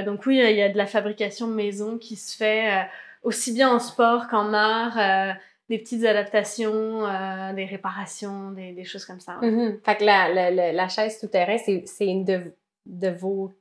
[0.07, 2.89] donc oui, il y a de la fabrication maison qui se fait
[3.23, 5.37] aussi bien en sport qu'en art
[5.69, 9.39] des petites adaptations, euh, des réparations, des, des, choses comme ça.
[9.43, 9.85] Mm-hmm.
[9.85, 12.55] Fait que la, la, la, chaise tout-terrain, c'est une de,
[12.87, 13.53] de vos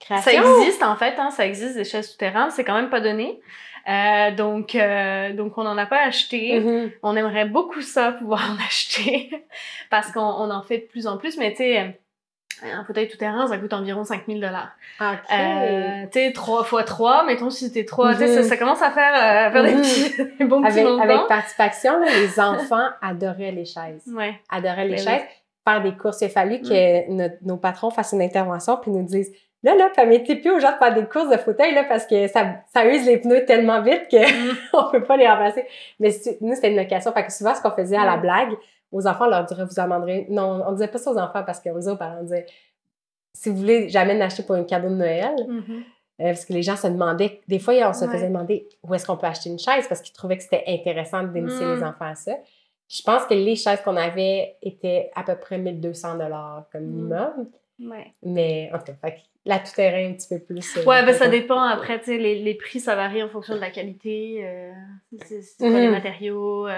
[0.00, 0.32] créations?
[0.32, 1.18] Ça existe, en fait.
[1.18, 2.50] Hein, ça existe, des chaises tout-terrain.
[2.50, 3.40] C'est quand même pas donné.
[3.88, 6.60] Euh, donc, euh, donc, on n'en a pas acheté.
[6.60, 6.92] Mm-hmm.
[7.04, 9.30] On aimerait beaucoup ça, pouvoir en acheter,
[9.90, 11.38] parce qu'on on en fait de plus en plus.
[11.38, 12.00] Mais tu sais,
[12.70, 14.70] un fauteuil tout-terrain, ça coûte environ 5000 dollars.
[15.00, 15.06] OK.
[15.32, 18.82] Euh, tu sais, 3 fois 3, mettons si c'était 3, tu sais, ça, ça, commence
[18.82, 19.82] à faire, euh, faire des, mhm.
[19.82, 24.06] petits, bons avec, petits Avec participation, là, les enfants adoraient les chaises.
[24.14, 24.34] Ouais.
[24.50, 25.22] Adoraient les ben chaises.
[25.66, 29.32] Faire des courses, il a fallu que nos patrons fassent une intervention puis nous disent
[29.64, 32.26] Là, là, mettait plus aux gens de faire des courses de fauteuil, là, parce que
[32.26, 34.56] ça, ça use les pneus tellement vite qu'on mm.
[34.72, 35.64] on peut pas les remplacer.
[36.00, 36.10] Mais
[36.40, 37.12] nous, c'était une location.
[37.12, 38.50] Fait que souvent, ce qu'on faisait à la blague,
[38.92, 40.26] aux enfants, on leur dirait, vous amenderez.
[40.30, 42.46] Non, on disait pas ça aux enfants parce qu'on disait aux parents, on disait,
[43.34, 45.72] si vous voulez jamais l'acheter pour un cadeau de Noël, mm-hmm.
[45.72, 45.82] euh,
[46.18, 49.16] parce que les gens se demandaient, des fois, on se faisait demander où est-ce qu'on
[49.16, 51.84] peut acheter une chaise parce qu'ils trouvaient que c'était intéressant d'initier les mm.
[51.84, 52.32] enfants à ça.
[52.88, 56.18] Je pense que les chaises qu'on avait étaient à peu près 1200
[56.70, 56.86] comme mm.
[56.86, 57.48] minimum.
[58.22, 59.10] Mais en tout cas,
[59.44, 60.76] la tout-terrain un petit peu plus.
[60.76, 61.60] Euh, ouais, ben ça dépend.
[61.60, 64.70] Après, tu sais, les, les, prix, ça varie en fonction de la qualité, euh,
[65.24, 65.92] c'est quoi les mhm.
[65.92, 66.68] matériaux,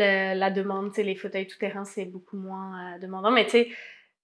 [0.00, 0.96] euh, la demande.
[0.96, 3.30] Les fauteuils tout-terrain, c'est beaucoup moins demandant.
[3.30, 3.68] Mais tu sais,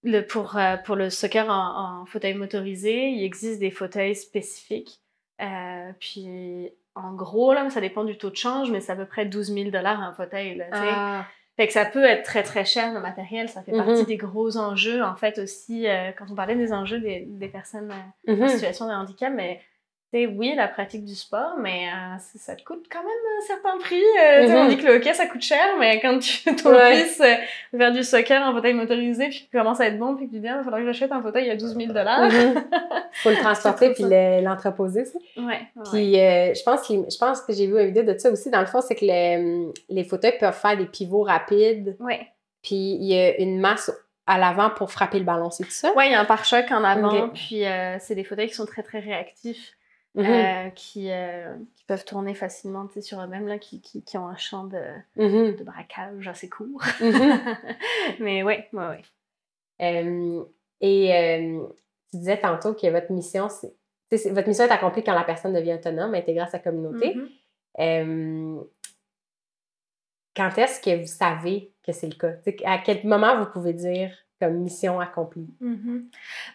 [0.02, 5.00] le, pour, pour le soccer en, fauteuil motorisé, il existe des fauteuils spécifiques.
[6.00, 9.26] puis, en gros, là, ça dépend du taux de change, mais c'est à peu près
[9.26, 10.56] 12 000 un fauteuil.
[10.56, 11.26] Là, ah.
[11.56, 14.04] Fait que ça peut être très très cher le matériel, ça fait partie mhm.
[14.04, 17.92] des gros enjeux en fait aussi euh, quand on parlait des enjeux des, des personnes
[18.28, 18.48] euh, en mhm.
[18.48, 19.60] situation de handicap, mais
[20.14, 24.02] oui, la pratique du sport, mais euh, ça te coûte quand même un certain prix.
[24.20, 24.68] Euh, On mhm.
[24.68, 26.96] dit que le hockey, ça coûte cher, mais quand tu ton ouais.
[26.96, 30.26] fils euh, faire du soccer en fauteuil motorisé, puis qu'il commence à être bon, puis
[30.26, 32.30] que tu dis, il ah, faudrait que j'achète un fauteuil, a 12 000 dollars.
[32.30, 32.62] Mhm.
[33.12, 34.04] faut le transporter, puis
[34.42, 35.18] l'entreposer aussi.
[35.38, 35.60] Ouais,
[35.90, 38.50] puis je, pense que, je pense que j'ai vu une vidéo de ça aussi.
[38.50, 41.96] Dans le fond, c'est que les, les fauteuils peuvent faire des pivots rapides.
[42.00, 42.28] Ouais.
[42.62, 43.90] Puis il y a une masse
[44.26, 45.90] à l'avant pour frapper le ballon, c'est tout ça?
[45.96, 47.64] Oui, il y a un pare-choc en avant, puis
[47.98, 49.72] c'est des fauteuils qui sont très, très réactifs.
[50.14, 50.24] Mhm.
[50.26, 54.36] Euh, qui, euh, qui, peuvent tourner facilement sur eux-mêmes, là, qui, qui, qui, ont un
[54.36, 54.82] champ de,
[55.16, 55.56] mhm.
[55.56, 56.82] de braquage assez court.
[57.00, 57.40] Mhm.
[58.20, 59.04] Mais oui, oui, oui.
[59.80, 60.44] Euh,
[60.82, 61.48] et
[62.10, 63.74] tu disais tantôt que votre mission, c'est,
[64.30, 67.16] votre mission est accomplie quand la personne devient autonome, intégrée à sa communauté.
[70.36, 72.34] quand est-ce que vous savez que c'est le cas?
[72.66, 75.48] à quel moment vous pouvez dire comme mission accomplie?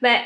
[0.01, 0.19] Ben,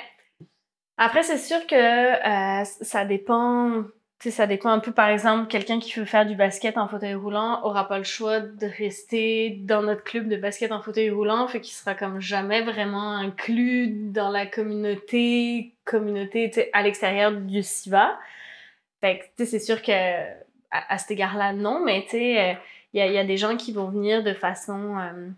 [1.04, 3.86] après, c'est sûr que euh, ça dépend.
[4.20, 7.64] Ça dépend un peu, par exemple, quelqu'un qui veut faire du basket en fauteuil roulant
[7.64, 11.60] aura pas le choix de rester dans notre club de basket en fauteuil roulant, fait
[11.60, 18.16] qu'il sera comme jamais vraiment inclus dans la communauté, communauté à l'extérieur du SIVA.
[19.00, 19.92] Fait que, c'est sûr que
[20.70, 22.60] à, cet égard-là, non, mais sais,
[22.94, 25.30] il y, a, des gens qui vont venir de façon, euh,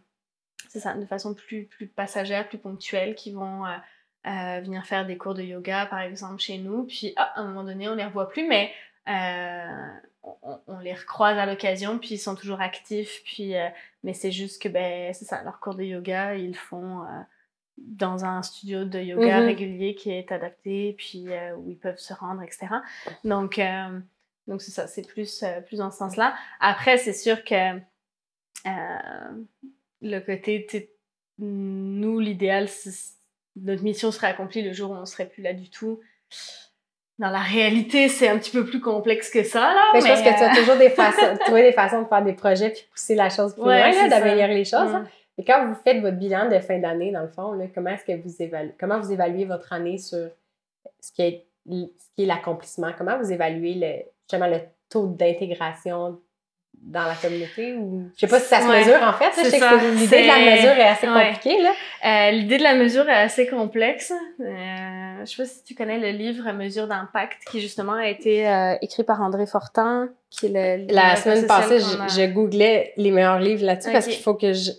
[0.67, 3.63] ça, de façon plus, plus passagère, plus ponctuelle, qui vont
[4.25, 6.83] euh, euh, venir faire des cours de yoga, par exemple, chez nous.
[6.83, 8.71] Puis, ah, à un moment donné, on les revoit plus, mais
[9.09, 9.87] euh,
[10.67, 13.21] on, les recroise à l'occasion, puis ils sont toujours actifs.
[13.25, 13.67] Puis, euh,
[14.03, 17.05] mais c'est juste que, ben, c'est ça, leur cours de yoga, ils font
[17.77, 19.45] dans un studio de yoga mhm.
[19.45, 22.67] régulier qui est adapté, puis où ils peuvent se rendre, etc.
[23.23, 23.59] Donc,
[24.47, 26.35] donc c'est ça, c'est plus, plus dans ce sens-là.
[26.59, 27.79] Après, c'est sûr que
[28.65, 30.67] le côté,
[31.39, 32.91] nous, l'idéal, c'est
[33.55, 35.99] notre mission serait accomplie le jour où on serait plus là du tout.
[37.19, 39.91] Dans la réalité, c'est un petit peu plus complexe que ça, là.
[39.93, 42.23] Mais, je pense que tu as euh, toujours des façons, trouver des façons de faire
[42.23, 44.93] des projets puis pousser la chose plus loin, d'améliorer les choses.
[44.93, 45.01] Hein.
[45.01, 45.07] Mm.
[45.39, 48.21] Et quand vous faites votre bilan de fin d'année, dans le fond, comment est-ce que
[48.21, 50.29] vous évaluez, comment vous évaluez votre année sur
[50.99, 52.91] ce qui est, ce qui est l'accomplissement?
[52.97, 56.19] Comment vous évaluez le, justement le taux d'intégration
[56.85, 59.59] dans la communauté ou je sais pas si ça se mesure en fait je sais
[59.59, 61.71] que l'idée de la mesure est assez compliquée là.
[62.05, 64.11] Euh, l'idée de la mesure est assez complexe.
[64.41, 64.45] Euh,
[65.21, 68.75] je sais pas si tu connais le livre Mesure d'impact qui justement a été euh,
[68.81, 73.65] écrit par André Fortin qui est le, la semaine passée je, googlais les meilleurs livres
[73.65, 74.71] là-dessus parce qu'il faut que je,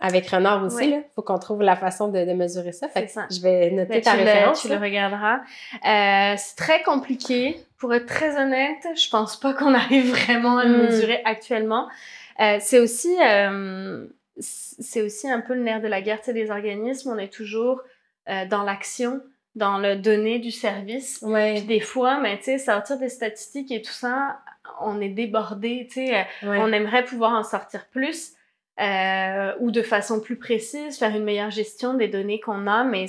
[0.00, 2.88] avec Renard aussi, il faut qu'on trouve la façon de, mesurer ça.
[2.88, 3.26] Fait ça.
[3.30, 4.62] je vais noter ben, ta référence.
[4.62, 5.40] tu le regarderas.
[5.84, 7.60] Euh, c'est très compliqué.
[7.78, 10.82] Pour être très honnête, je pense pas qu'on arrive vraiment à le hmm.
[10.82, 11.88] mesurer actuellement.
[12.40, 14.06] Euh, c'est aussi, euh,
[14.38, 17.10] c'est aussi un peu le nerf de la guerre des organismes.
[17.10, 17.82] On est toujours
[18.50, 19.22] dans l'action,
[19.54, 21.20] dans le donner du service.
[21.22, 21.62] Ouais.
[21.62, 24.38] des fois, mais tu sais, sortir des statistiques et tout ça,
[24.80, 25.88] on est débordé.
[25.90, 28.34] Tu sais, on aimerait pouvoir en sortir plus
[28.80, 33.06] euh, ou de façon plus précise, faire une meilleure gestion des données qu'on a, mais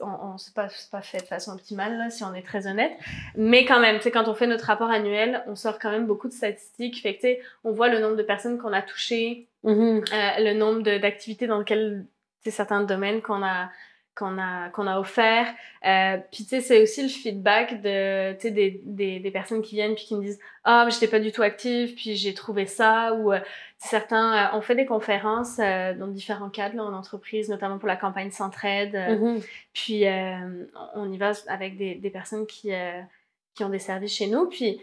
[0.00, 2.92] on, on c'est pas, pas fait de façon optimale là, si on est très honnête.
[3.36, 6.32] Mais quand même, quand on fait notre rapport annuel, on sort quand même beaucoup de
[6.32, 7.02] statistiques.
[7.02, 7.28] Fait que,
[7.64, 9.98] on voit le nombre de personnes qu'on a touchées, mm-hmm.
[10.12, 12.06] euh, le nombre d'activités dans lesquelles
[12.46, 13.70] certains domaines qu'on a
[14.20, 15.46] qu'on a, qu'on a offert.
[15.86, 19.94] Euh, puis, tu sais, c'est aussi le feedback de, des, des, des, personnes qui viennent
[19.94, 23.14] puis qui me disent «Ah, oh, j'étais pas du tout active, puis j'ai trouvé ça.»
[23.14, 23.40] Ou euh,
[23.78, 27.96] certains, euh, on fait des conférences euh, dans différents cadres en entreprise, notamment pour la
[27.96, 28.94] campagne Centraide.
[28.94, 29.44] Mm-hmm.
[29.72, 30.04] Puis,
[30.94, 32.70] on y va avec des, des personnes qui,
[33.54, 34.48] qui ont des services chez nous.
[34.48, 34.80] Puis,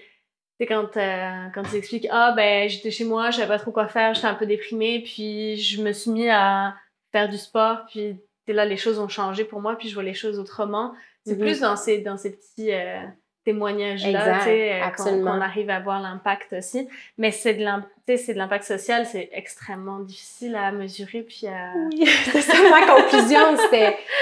[0.59, 3.87] c'est quand, quand ils expliquent «Ah, ben, j'étais chez moi, je savais pas trop quoi
[3.87, 6.75] faire, j'étais un peu déprimée, puis je me suis mis à
[7.11, 8.19] faire du sport, puis
[8.53, 10.93] là, les choses ont changé pour moi, puis je vois les choses autrement.
[11.25, 11.39] C'est mm-hmm.
[11.39, 12.71] plus dans ces, dans ces petits
[13.47, 16.89] témoignages-là, qu'on arrive à voir l'impact aussi.
[17.17, 21.21] Mais c'est de l'impact social, c'est extrêmement difficile à mesurer.
[21.21, 21.71] Puis à...
[21.75, 23.39] Oui, c'est ça ma conclusion.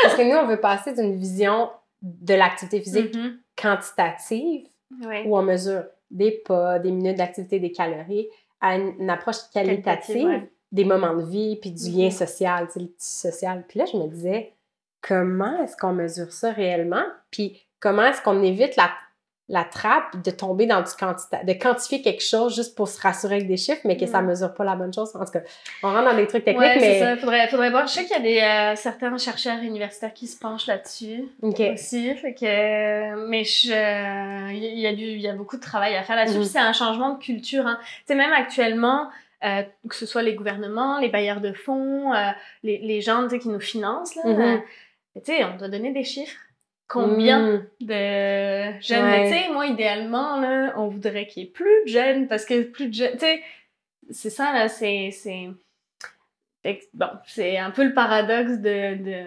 [0.04, 1.72] Parce que nous, on veut passer d'une vision
[2.04, 3.38] de l'activité physique mm-hmm.
[3.60, 4.68] quantitative,
[5.26, 8.28] où on mesure des pas, des minutes d'activité, des calories,
[8.62, 12.18] à une, approche qualitative, des moments de vie, puis du lien mm-hmm.
[12.18, 13.64] social, le social.
[13.68, 14.54] Puis là, je me disais,
[15.02, 17.06] comment est-ce qu'on mesure ça réellement?
[17.32, 18.90] Puis comment est-ce qu'on évite la
[19.48, 23.36] la trappe de tomber dans du quantité, de quantifier quelque chose juste pour se rassurer
[23.36, 24.26] avec des chiffres, mais que ça mm.
[24.26, 25.16] mesure pas la bonne chose?
[25.16, 25.42] En tout cas,
[25.84, 27.00] on rentre dans des trucs techniques, ouais, mais...
[27.00, 27.18] ça.
[27.18, 27.86] Faudrait, faudrait voir.
[27.86, 32.16] Je sais qu'il y a des, euh, certains chercheurs universitaires qui se penchent là-dessus aussi.
[32.16, 36.16] Fait que, mais je, il y, a du, y a beaucoup de travail à faire
[36.16, 36.40] là-dessus.
[36.40, 36.52] Mm-hmm.
[36.52, 37.68] C'est un changement de culture.
[37.68, 37.78] Hein.
[37.80, 39.10] Tu sais, même actuellement,
[39.44, 42.32] euh, que ce soit les gouvernements, les bailleurs de fonds, euh,
[42.64, 44.62] les, les gens qui nous financent, là,
[45.16, 46.40] tu sais, on doit donner des chiffres
[46.88, 47.68] combien mm.
[47.82, 49.24] de jeunes?
[49.24, 52.64] tu sais, moi, idéalement, là, on voudrait qu'il y ait plus de jeunes parce que
[52.64, 53.14] plus de jeunes.
[53.14, 53.44] Tu sais,
[54.10, 55.12] c'est ça, là, c'est.
[56.94, 59.26] Bon, c'est un peu le paradoxe de, de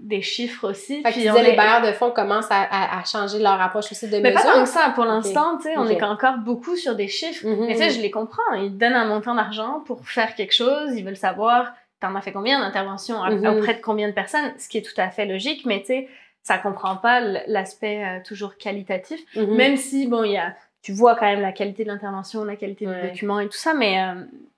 [0.00, 1.02] des chiffres aussi.
[1.02, 4.32] Fait puis les bailleurs de fonds commencent à, à, changer leur approche aussi de mais
[4.32, 7.46] pas tant que ça, pour l'instant, tu sais, on est encore beaucoup sur des chiffres.
[7.46, 7.96] Mm-hmm, mais tu sais, mm-hmm.
[7.96, 8.54] je les comprends.
[8.54, 12.32] Ils donnent un montant d'argent pour faire quelque chose, ils veulent savoir t'en as fait
[12.32, 13.58] combien d'interventions mm-hmm.
[13.58, 16.08] auprès de combien de personnes, ce qui est tout à fait logique, mais tu sais,
[16.42, 21.16] ça comprend pas l'aspect euh, toujours qualitatif, même si, bon, il y a, tu vois
[21.16, 24.14] quand même la qualité de l'intervention, la qualité du document et tout ça, mais, euh,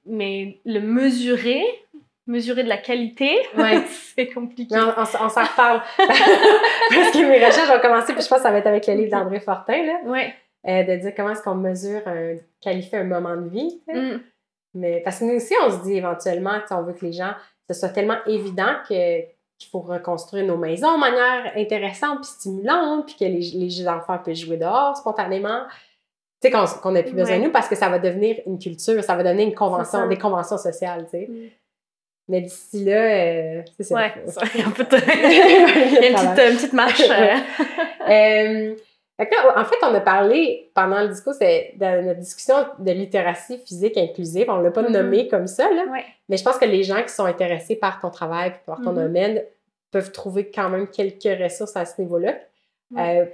[0.07, 1.65] mais le mesurer,
[2.31, 3.83] mesurer de la qualité, ouais.
[4.15, 4.75] c'est compliqué.
[4.77, 5.83] on, s'en reparle.
[5.99, 8.95] Parce que mes recherches ont commencé, puis je pense que ça va être avec le
[8.95, 10.01] livre d'André Fortin, là.
[10.05, 10.35] Ouais.
[10.67, 13.83] Euh, de dire comment est-ce qu'on mesure, un, qualifier un moment de vie.
[13.89, 14.19] Mm.
[14.75, 17.33] Mais parce que nous aussi, on se dit éventuellement, on veut que les gens,
[17.69, 19.21] ce soit tellement évident que
[19.61, 24.17] qu'il faut reconstruire nos maisons de manière intéressante puis stimulante, puis que les, les enfants
[24.19, 25.65] puissent jouer dehors spontanément.
[26.41, 29.05] Tu sais, qu'on n'a plus besoin de nous parce que ça va devenir une culture,
[29.05, 31.27] ça va devenir une convention, des conventions sociales, tu sais.
[31.29, 31.49] Mm.
[32.31, 33.97] Mais d'ici là, euh, c'est ça.
[33.97, 37.03] Ouais, ça, il y a une petite, une petite marche.
[38.09, 38.75] euh,
[39.19, 43.97] en fait, on a parlé pendant le discours, c'est de notre discussion de littératie physique
[43.97, 44.47] inclusive.
[44.49, 44.93] On ne l'a pas mm-hmm.
[44.93, 45.83] nommé comme ça, là.
[46.29, 48.95] Mais je pense que les gens qui sont intéressés par ton travail par ton mm-hmm.
[48.95, 49.43] domaine
[49.91, 52.35] peuvent trouver quand même quelques ressources à ce niveau-là.
[52.97, 53.25] Euh,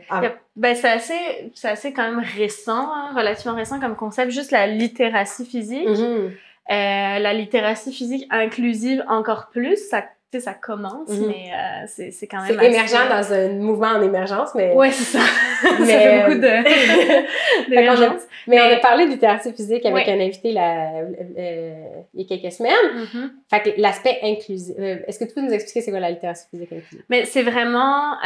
[0.57, 5.45] ben, c'est assez, assez quand même récent, hein, relativement récent comme concept, juste la littératie
[5.45, 5.89] physique.
[5.89, 6.31] Mm-hmm.
[6.69, 10.03] Euh, la littératie physique inclusive encore plus, ça
[10.33, 11.29] tu sais, ça commence, mhm.
[11.29, 12.59] mais euh, c'est quand même.
[12.59, 14.75] C'est émergent dans un mouvement en émergence, mais.
[14.75, 15.25] Ouais, c'est ça.
[15.79, 17.71] mais, ça fait beaucoup de.
[17.71, 18.23] d'émergence.
[18.49, 21.75] mais, on a parlé de littératie physique avec un invité euh,
[22.13, 22.73] il y a quelques semaines.
[23.15, 24.75] Mm Fait que l'aspect inclusif.
[24.77, 27.05] Euh, est-ce que tu peux nous expliquer c'est quoi la littératie physique inclusive?
[27.09, 28.17] Mais c'est vraiment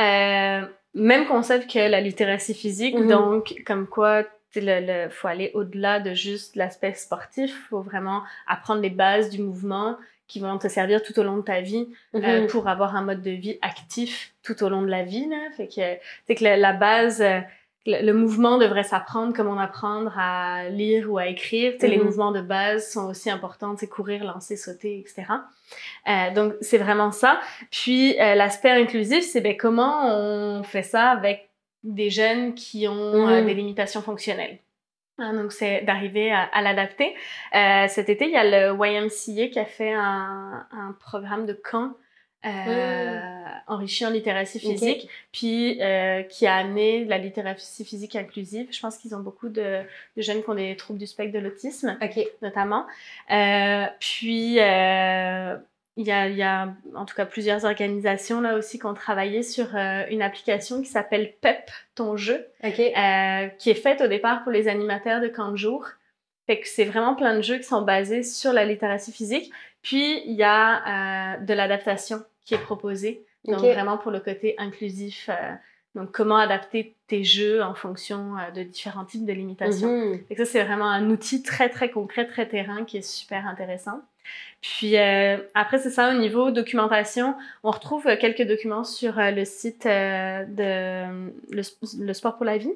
[0.94, 3.08] même concept que la littératie physique, mhm.
[3.08, 4.24] donc comme quoi
[4.56, 9.30] il le, faut aller au-delà de juste l'aspect sportif, il faut vraiment apprendre les bases
[9.30, 9.96] du mouvement,
[10.30, 12.46] qui vont te servir tout au long de ta vie euh, mhm.
[12.46, 15.28] pour avoir un mode de vie actif tout au long de la vie.
[15.28, 15.50] Là.
[15.56, 17.40] Fait que que la, base, euh,
[17.84, 21.74] le, mouvement devrait s'apprendre comme on apprendre à lire ou à écrire.
[21.82, 22.04] Les mhm.
[22.04, 25.24] mouvements de base sont aussi importants, c'est courir, lancer, sauter, etc.
[26.08, 27.40] Euh, donc c'est vraiment ça.
[27.72, 31.49] Puis euh, l'aspect inclusif, c'est ben, comment on fait ça avec
[31.82, 33.46] des jeunes qui ont mhm.
[33.46, 34.58] des limitations fonctionnelles.
[35.18, 37.14] Hein, donc, c'est d'arriver à, l'adapter.
[37.54, 41.52] Euh, cet été, il y a le YMCA qui a fait un, un programme de
[41.52, 41.94] camp
[42.46, 43.62] euh, mmh.
[43.66, 48.68] enrichi en littératie physique, puis euh, qui a amené la littératie physique inclusive.
[48.70, 49.82] Je pense qu'ils ont beaucoup de,
[50.16, 51.98] de, jeunes qui ont des troubles du spectre de l'autisme,
[52.40, 52.86] notamment.
[53.30, 55.58] Euh, puis, euh,
[56.00, 58.94] il y, a, il y, a, en tout cas plusieurs organisations là aussi qui ont
[58.94, 64.06] travaillé sur euh, une application qui s'appelle PEP, ton jeu, euh, qui est faite au
[64.06, 65.86] départ pour les animateurs de camp de jour.
[66.46, 69.52] Fait que c'est vraiment plein de jeux qui sont basés sur la littératie physique.
[69.82, 74.54] Puis il y a euh, de l'adaptation qui est proposée, donc vraiment pour le côté
[74.56, 75.28] inclusif.
[75.94, 80.14] donc comment adapter tes jeux en fonction de différents types de limitations.
[80.14, 84.00] Mm ça c'est vraiment un outil très très concret, très terrain qui est super intéressant.
[84.60, 89.30] Puis euh, après, c'est ça, au niveau documentation, on retrouve euh, quelques documents sur euh,
[89.30, 92.74] le site de le, Sport pour la vie,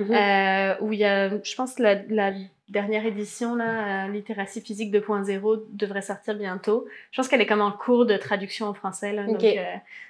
[0.00, 0.78] mm-hmm.
[0.80, 2.32] où il y a, je pense, la, la
[2.68, 6.86] dernière édition, là, Littératie physique 2.0, devrait sortir bientôt.
[7.12, 9.44] Je pense qu'elle est comme en cours de traduction en français, là, donc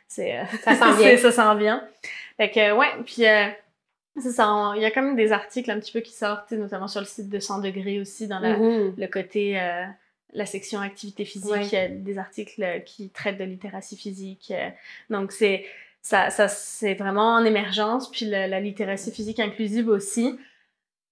[0.09, 1.87] c'est, ça s'en vient.
[1.87, 1.87] ça.
[2.39, 3.25] Fait que, ouais, puis...
[4.21, 7.01] Ça, il y a quand même des articles un petit peu qui sortent, notamment sur
[7.01, 8.93] le site de 100 degrés aussi, dans mm-hmm.
[8.99, 9.59] le côté
[10.33, 14.53] la section activité physique, des articles qui traitent de littératie physique.
[15.11, 15.65] Donc, c'est
[16.01, 20.39] ça, ça c'est vraiment en émergence, puis la littératie physique inclusive aussi.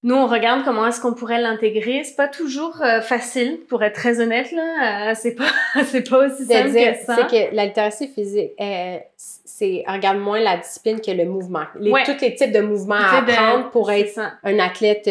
[0.02, 2.02] Nous, on regarde comment est-ce qu'on pourrait l'intégrer.
[2.04, 5.10] C'est pas toujours euh, facile, pour être très honnête là.
[5.10, 5.44] Euh, c'est pas,
[5.84, 7.16] c'est pas aussi simple que ça.
[7.16, 11.64] C'est que la littératie physique, euh, c'est regarde moins la discipline que le mouvement.
[11.78, 15.08] Les, Tous les types de mouvements à apprendre pour être un athlète.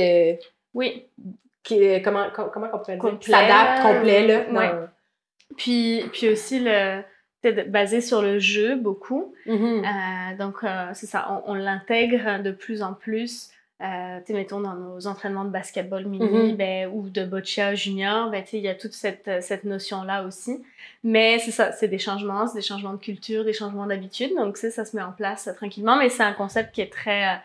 [0.74, 1.06] oui.
[1.70, 3.18] Qui, comment, comment on pourrait dire?
[3.28, 4.52] L'adapte complet là.
[4.52, 4.72] Ouais.
[5.58, 7.02] Puis, puis aussi le
[7.68, 9.34] basé sur le jeu beaucoup.
[9.46, 10.38] Mm-hmm.
[10.38, 10.58] donc
[10.94, 13.52] c'est ça, on l'intègre de plus en plus
[13.82, 16.56] euh, mettons dans nos entraînements de basketball mini mm-hmm.
[16.58, 20.62] ben, ou de boccia junior, ben, il y a toute cette, cette notion-là aussi.
[21.04, 24.32] Mais c'est ça, c'est des changements, c'est des changements de culture, des changements d'habitude.
[24.36, 27.36] Donc, ça se met en place euh, tranquillement, mais c'est un concept qui est très,
[27.36, 27.38] euh,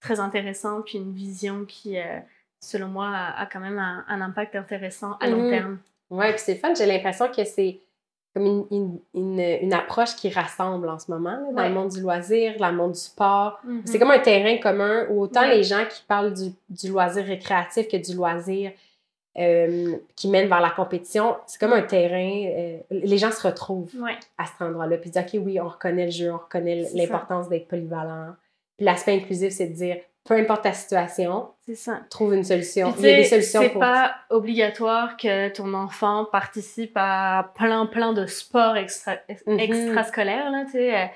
[0.00, 2.20] très intéressant, puis une vision qui, euh,
[2.62, 5.50] selon moi, a, quand même un, un, impact intéressant à long mm-hmm.
[5.50, 5.78] terme.
[6.10, 7.80] Oui, puis c'est fun, j'ai l'impression que c'est
[8.34, 12.54] comme une, une, une, approche qui rassemble en ce moment dans le monde du loisir,
[12.58, 13.60] dans le monde du sport.
[13.66, 13.82] Mm-hmm.
[13.84, 17.88] C'est comme un terrain commun où autant les gens qui parlent du, du, loisir récréatif
[17.88, 18.72] que du loisir
[19.38, 23.90] euh, qui mène vers la compétition, c'est comme un terrain, euh, les gens se retrouvent
[24.38, 27.66] à cet endroit-là, puis disent, OK, oui, on reconnaît le jeu, on reconnaît l'importance d'être
[27.66, 28.34] polyvalent.
[28.76, 32.00] Puis l'aspect inclusif, c'est de dire, peu importe ta situation, ça.
[32.08, 32.94] trouve une solution.
[32.98, 38.12] Il y a des solutions C'est pas obligatoire que ton enfant participe à plein, plein
[38.12, 39.58] de sports extra, mm-hmm.
[39.58, 40.50] extrascolaires.
[40.50, 41.06] Là, euh,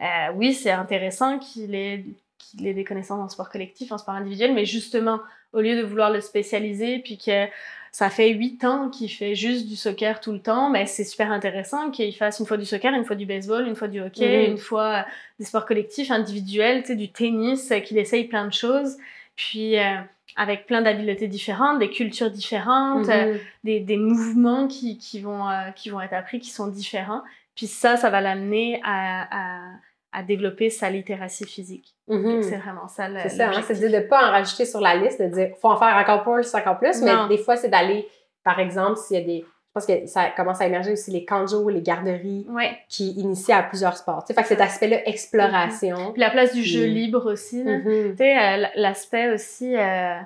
[0.00, 2.04] euh, oui, c'est intéressant qu'il ait,
[2.38, 5.18] qu'il ait des connaissances en sport collectif, en sport individuel, mais justement,
[5.52, 7.46] au lieu de vouloir le spécialiser, puis que
[7.92, 11.30] ça fait huit ans qu'il fait juste du soccer tout le temps, mais c'est super
[11.30, 14.50] intéressant qu'il fasse une fois du soccer, une fois du baseball, une fois du hockey,
[14.50, 15.02] une fois euh,
[15.38, 18.96] des sports collectifs individuels, tu sais, du tennis, euh, qu'il essaye plein de choses,
[19.36, 19.98] puis euh,
[20.36, 23.38] avec plein d'habiletés différentes, des cultures différentes, mhm.
[23.64, 25.44] des, des, mouvements qui, qui, vont,
[25.76, 27.22] qui vont être appris qui sont différents.
[27.54, 29.72] Puis ça, ça va l'amener à, à
[30.12, 31.94] à développer sa littératie physique.
[32.08, 32.42] Mhm.
[32.42, 35.20] C'est vraiment ça C'est ça, hein, c'est de ne pas en rajouter sur la liste,
[35.20, 38.06] de dire faut en faire encore plus, encore plus, mais des fois, c'est d'aller,
[38.44, 39.44] par exemple, s'il y a des.
[39.74, 42.46] Je pense que ça commence à émerger aussi les canjos, les garderies
[42.90, 44.22] qui initient à plusieurs sports.
[44.26, 46.12] Fait que cet aspect-là, exploration.
[46.12, 47.64] Puis la place du jeu libre aussi.
[47.64, 48.10] Mhm.
[48.10, 49.74] Tu sais, euh, l'aspect aussi.
[49.74, 50.18] Euh,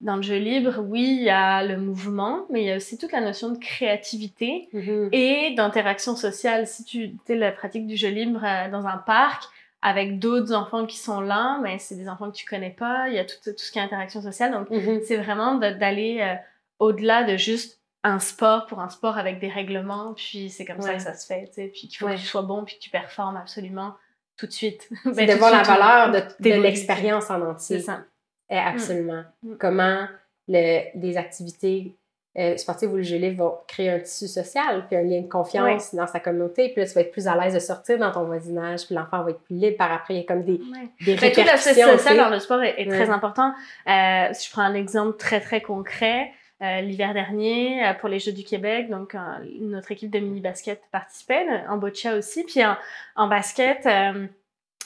[0.00, 2.96] dans le jeu libre, oui, il y a le mouvement, mais il y a aussi
[2.96, 5.08] toute la notion de créativité mm-hmm.
[5.12, 6.66] et d'interaction sociale.
[6.66, 9.44] Si tu sais la pratique du jeu libre euh, dans un parc
[9.82, 13.14] avec d'autres enfants qui sont là, mais c'est des enfants que tu connais pas, il
[13.14, 14.52] y a tout, tout ce qui est interaction sociale.
[14.52, 15.02] Donc, mm-hmm.
[15.04, 16.34] c'est vraiment d'aller euh,
[16.78, 20.94] au-delà de juste un sport pour un sport avec des règlements, puis c'est comme ça
[20.94, 22.80] que ça se fait, tu sais, puis qu'il faut que tu sois bon, puis que
[22.80, 23.94] tu performes absolument
[24.38, 24.88] tout de suite.
[25.04, 27.80] C'est ben, de voir la valeur de, de l'expérience en entier.
[27.80, 28.04] C'est ça.
[28.50, 28.66] Eh, mm.
[28.66, 29.22] absolument.
[29.42, 29.54] Mm.
[29.58, 30.06] Comment
[30.48, 31.96] le, des activités
[32.38, 35.28] euh, sportives ou le jeu libre vont créer un tissu social, puis un lien de
[35.28, 38.12] confiance dans sa communauté, puis là, tu vas être plus à l'aise de sortir dans
[38.12, 40.14] ton voisinage, puis l'enfant va être plus libre par après.
[40.14, 40.60] Il y a comme des,
[41.04, 41.42] des répercussions.
[41.42, 43.52] Tout l'aspect social dans le sport est, très important.
[43.88, 46.30] Euh, si je prends un exemple très, très concret,
[46.62, 49.16] euh, l'hiver dernier, euh, pour les Jeux du Québec, donc
[49.60, 52.76] notre équipe de mini-basket participait, en boccia aussi, puis en,
[53.16, 53.88] en basket...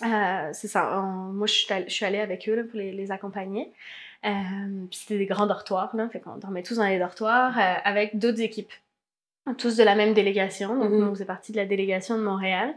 [0.03, 1.01] Euh, c'est ça.
[1.01, 3.72] moi, je suis, allée, je suis allée avec eux là, pour les, les accompagner.
[4.24, 6.09] Euh, c'était des grands dortoirs, là.
[6.09, 8.72] Fait qu'on dormait tous dans les dortoirs euh, avec d'autres équipes.
[9.59, 10.74] Tous de la même délégation.
[10.76, 11.09] Donc, mm-hmm.
[11.09, 12.74] on faisait partie de la délégation de Montréal.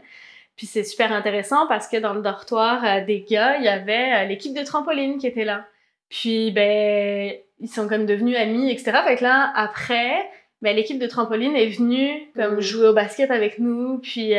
[0.56, 4.26] Puis c'est super intéressant parce que dans le dortoir euh, des gars, il y avait
[4.26, 5.64] l'équipe de trampoline qui était là.
[6.10, 8.98] Puis, ben, ils sont comme devenus amis, etc.
[9.06, 10.28] Fait que là, après,
[10.60, 12.60] ben, l'équipe de trampoline est venue comme mm-hmm.
[12.60, 13.98] jouer au basket avec nous.
[13.98, 14.32] Puis,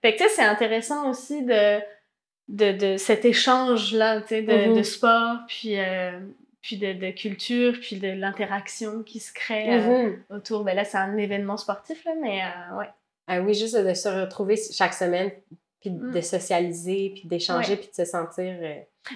[0.00, 1.80] fait que tu sais, c'est intéressant aussi de
[2.48, 4.84] de, de cet échange-là, tu sais, de, de, mm-hmm.
[4.84, 6.20] sport, puis, euh,
[6.62, 10.36] puis de, de, culture, puis de l'interaction qui se crée euh, mm-hmm.
[10.36, 10.64] autour.
[10.64, 12.88] Ben là, c'est un événement sportif, là, mais euh, ouais.
[13.28, 15.32] Ah oui, juste de se retrouver chaque semaine,
[15.80, 16.12] puis mm.
[16.12, 18.54] de socialiser, puis d'échanger, puis de se sentir...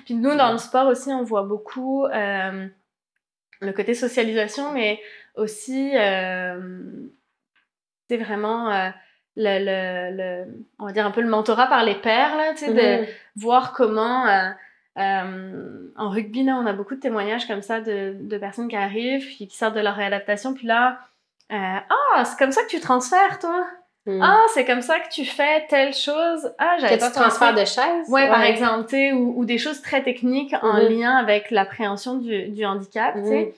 [0.04, 5.00] Puis nous, dans le sport aussi, on voit beaucoup le côté socialisation, mais
[5.34, 5.90] aussi,
[8.08, 8.92] c'est vraiment
[9.40, 12.66] le, le, le, on va dire un peu le mentorat par les pairs, là, tu
[12.66, 13.06] sais, de mhm.
[13.36, 14.26] voir comment...
[14.26, 14.50] Euh,
[14.98, 18.76] euh, en rugby, là, on a beaucoup de témoignages comme ça de, de personnes qui
[18.76, 20.98] arrivent, qui, qui sortent de leur réadaptation, puis là,
[21.52, 23.66] euh, ah, c'est comme ça que tu transfères, toi?
[24.06, 24.20] Mhm.
[24.22, 26.52] Ah, c'est comme ça que tu fais telle chose?
[26.58, 28.08] Ah, j'avais pas tu transfères de chaise?
[28.08, 30.88] Ouais, par exemple, ou, ou des choses très techniques en mhm.
[30.88, 33.54] lien avec l'appréhension du, du handicap, tu sais.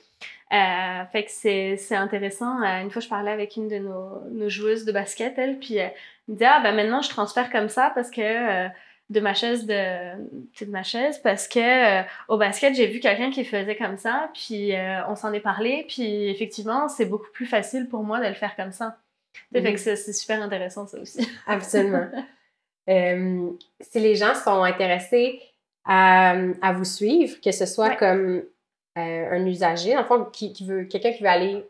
[0.52, 2.62] Euh, fait que c'est intéressant.
[2.62, 5.78] Euh, une fois, je parlais avec une de nos, nos joueuses de basket, elle, puis
[5.78, 5.92] euh, elle
[6.28, 8.68] me disait, ah, ben maintenant, je transfère comme ça parce que euh,
[9.10, 13.44] de ma chaise de, de ma chaise parce que au basket j'ai vu quelqu'un qui
[13.44, 14.72] faisait comme ça puis
[15.06, 18.56] on s'en est parlé puis effectivement c'est beaucoup plus facile pour moi de le faire
[18.56, 18.96] comme ça
[19.52, 19.96] fait que mhm.
[19.96, 22.06] c'est super intéressant ça aussi absolument
[22.86, 25.40] si les gens sont intéressés
[25.84, 28.42] à, vous suivre, que ce soit comme
[28.96, 31.64] un usager, en fond, qui, veut, quelqu'un qui veut aller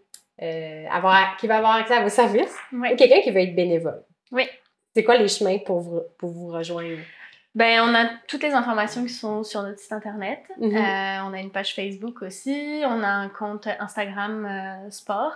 [0.91, 4.03] avoir, qui va avoir accès à vos services, ou quelqu'un qui veut être bénévole.
[4.33, 4.49] Oui.
[4.95, 6.99] C'est quoi les chemins pour vous, pour vous rejoindre?
[7.55, 10.41] Ben, on a toutes les informations qui sont sur notre site internet.
[10.59, 10.75] Mhm.
[10.75, 12.83] Euh, on a une page Facebook aussi.
[12.85, 15.35] On a un compte Instagram euh, sport.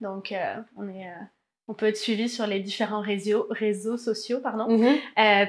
[0.00, 1.10] Donc, euh, on est
[1.66, 4.40] on peut être suivi sur les différents réseaux, réseaux sociaux.
[4.42, 4.68] Pardon.
[4.68, 4.96] Mhm.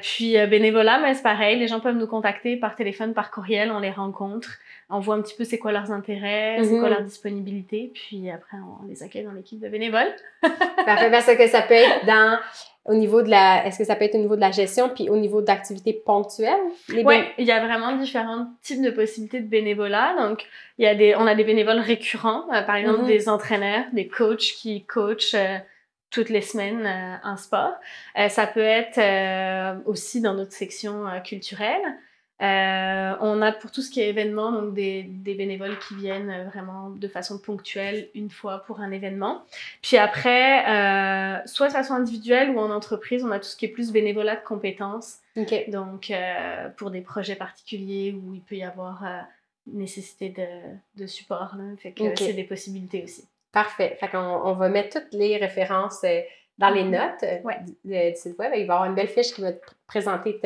[0.01, 3.79] puis bénévolat, mais c'est pareil, les gens peuvent nous contacter par téléphone, par courriel, on
[3.79, 4.49] les rencontre,
[4.89, 6.95] on voit un petit peu c'est quoi leurs intérêts, c'est quoi mhm.
[6.95, 10.13] leur disponibilité, puis après on les accueille dans l'équipe de bénévoles.
[10.85, 12.37] Parfait, parce que ça peut être dans
[12.85, 15.09] au niveau de la est-ce que ça peut être au niveau de la gestion puis
[15.09, 16.53] au niveau d'activités ponctuelles
[16.89, 20.45] Oui, il y a vraiment différents types de possibilités de bénévolat donc
[20.77, 23.07] il y a des on a des bénévoles récurrents euh, par exemple mm-hmm.
[23.07, 25.57] des entraîneurs des coachs qui coachent euh,
[26.15, 27.73] toutes les semaines euh, un sport
[28.29, 28.99] ça peut être
[29.85, 31.83] aussi dans notre section culturelle
[32.41, 36.29] euh, on a pour tout ce qui est événement, donc des, des, bénévoles qui viennent
[36.29, 39.45] euh, vraiment de façon ponctuelle une fois pour un événement.
[39.81, 43.65] Puis après, euh, soit de façon individuelle ou en entreprise, on a tout ce qui
[43.65, 45.19] est plus bénévolat de compétences.
[45.69, 46.11] Donc
[46.77, 49.03] pour des projets particuliers où il peut y avoir
[49.67, 51.55] nécessité de, de support.
[51.57, 51.63] Là.
[51.77, 53.27] Fait que c'est des possibilités aussi.
[53.55, 53.95] Parfait.
[53.97, 56.05] Fait qu'on on va mettre toutes les références
[56.57, 57.23] dans les notes
[57.85, 58.51] du, site web.
[58.53, 60.37] Il va y avoir une belle fiche qui va te présenter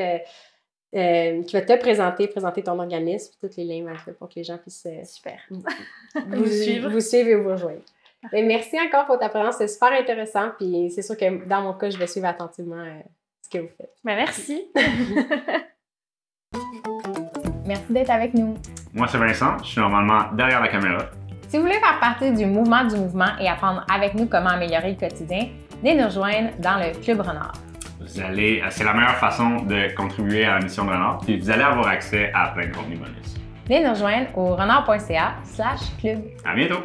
[0.96, 4.58] euh, qui va te présenter, présenter ton organisme, tous les liens pour que les gens
[4.58, 5.40] puissent euh, Super.
[5.50, 6.90] vous, suivre.
[6.90, 7.82] vous suivre et vous rejoindre.
[8.32, 10.50] merci encore pour ta présence, c'est super intéressant.
[10.58, 13.02] Puis c'est sûr que dans mon cas, je vais suivre attentivement euh,
[13.44, 13.94] ce que vous faites.
[14.04, 14.72] Ben, merci.
[17.66, 18.56] merci d'être avec nous.
[18.94, 19.60] Moi, c'est Vincent.
[19.60, 21.19] Je suis normalement derrière la caméra.
[21.50, 24.92] Si vous voulez faire partie du mouvement du mouvement et apprendre avec nous comment améliorer
[24.92, 25.48] le quotidien,
[25.82, 27.54] venez nous rejoindre dans le Club Renard.
[28.00, 31.50] Vous allez, c'est la meilleure façon de contribuer à la mission de Renard, puis vous
[31.50, 33.36] allez avoir accès à plein de contenus bonus.
[33.66, 36.20] Venez nous rejoindre au renard.ca slash club.
[36.46, 36.84] À bientôt!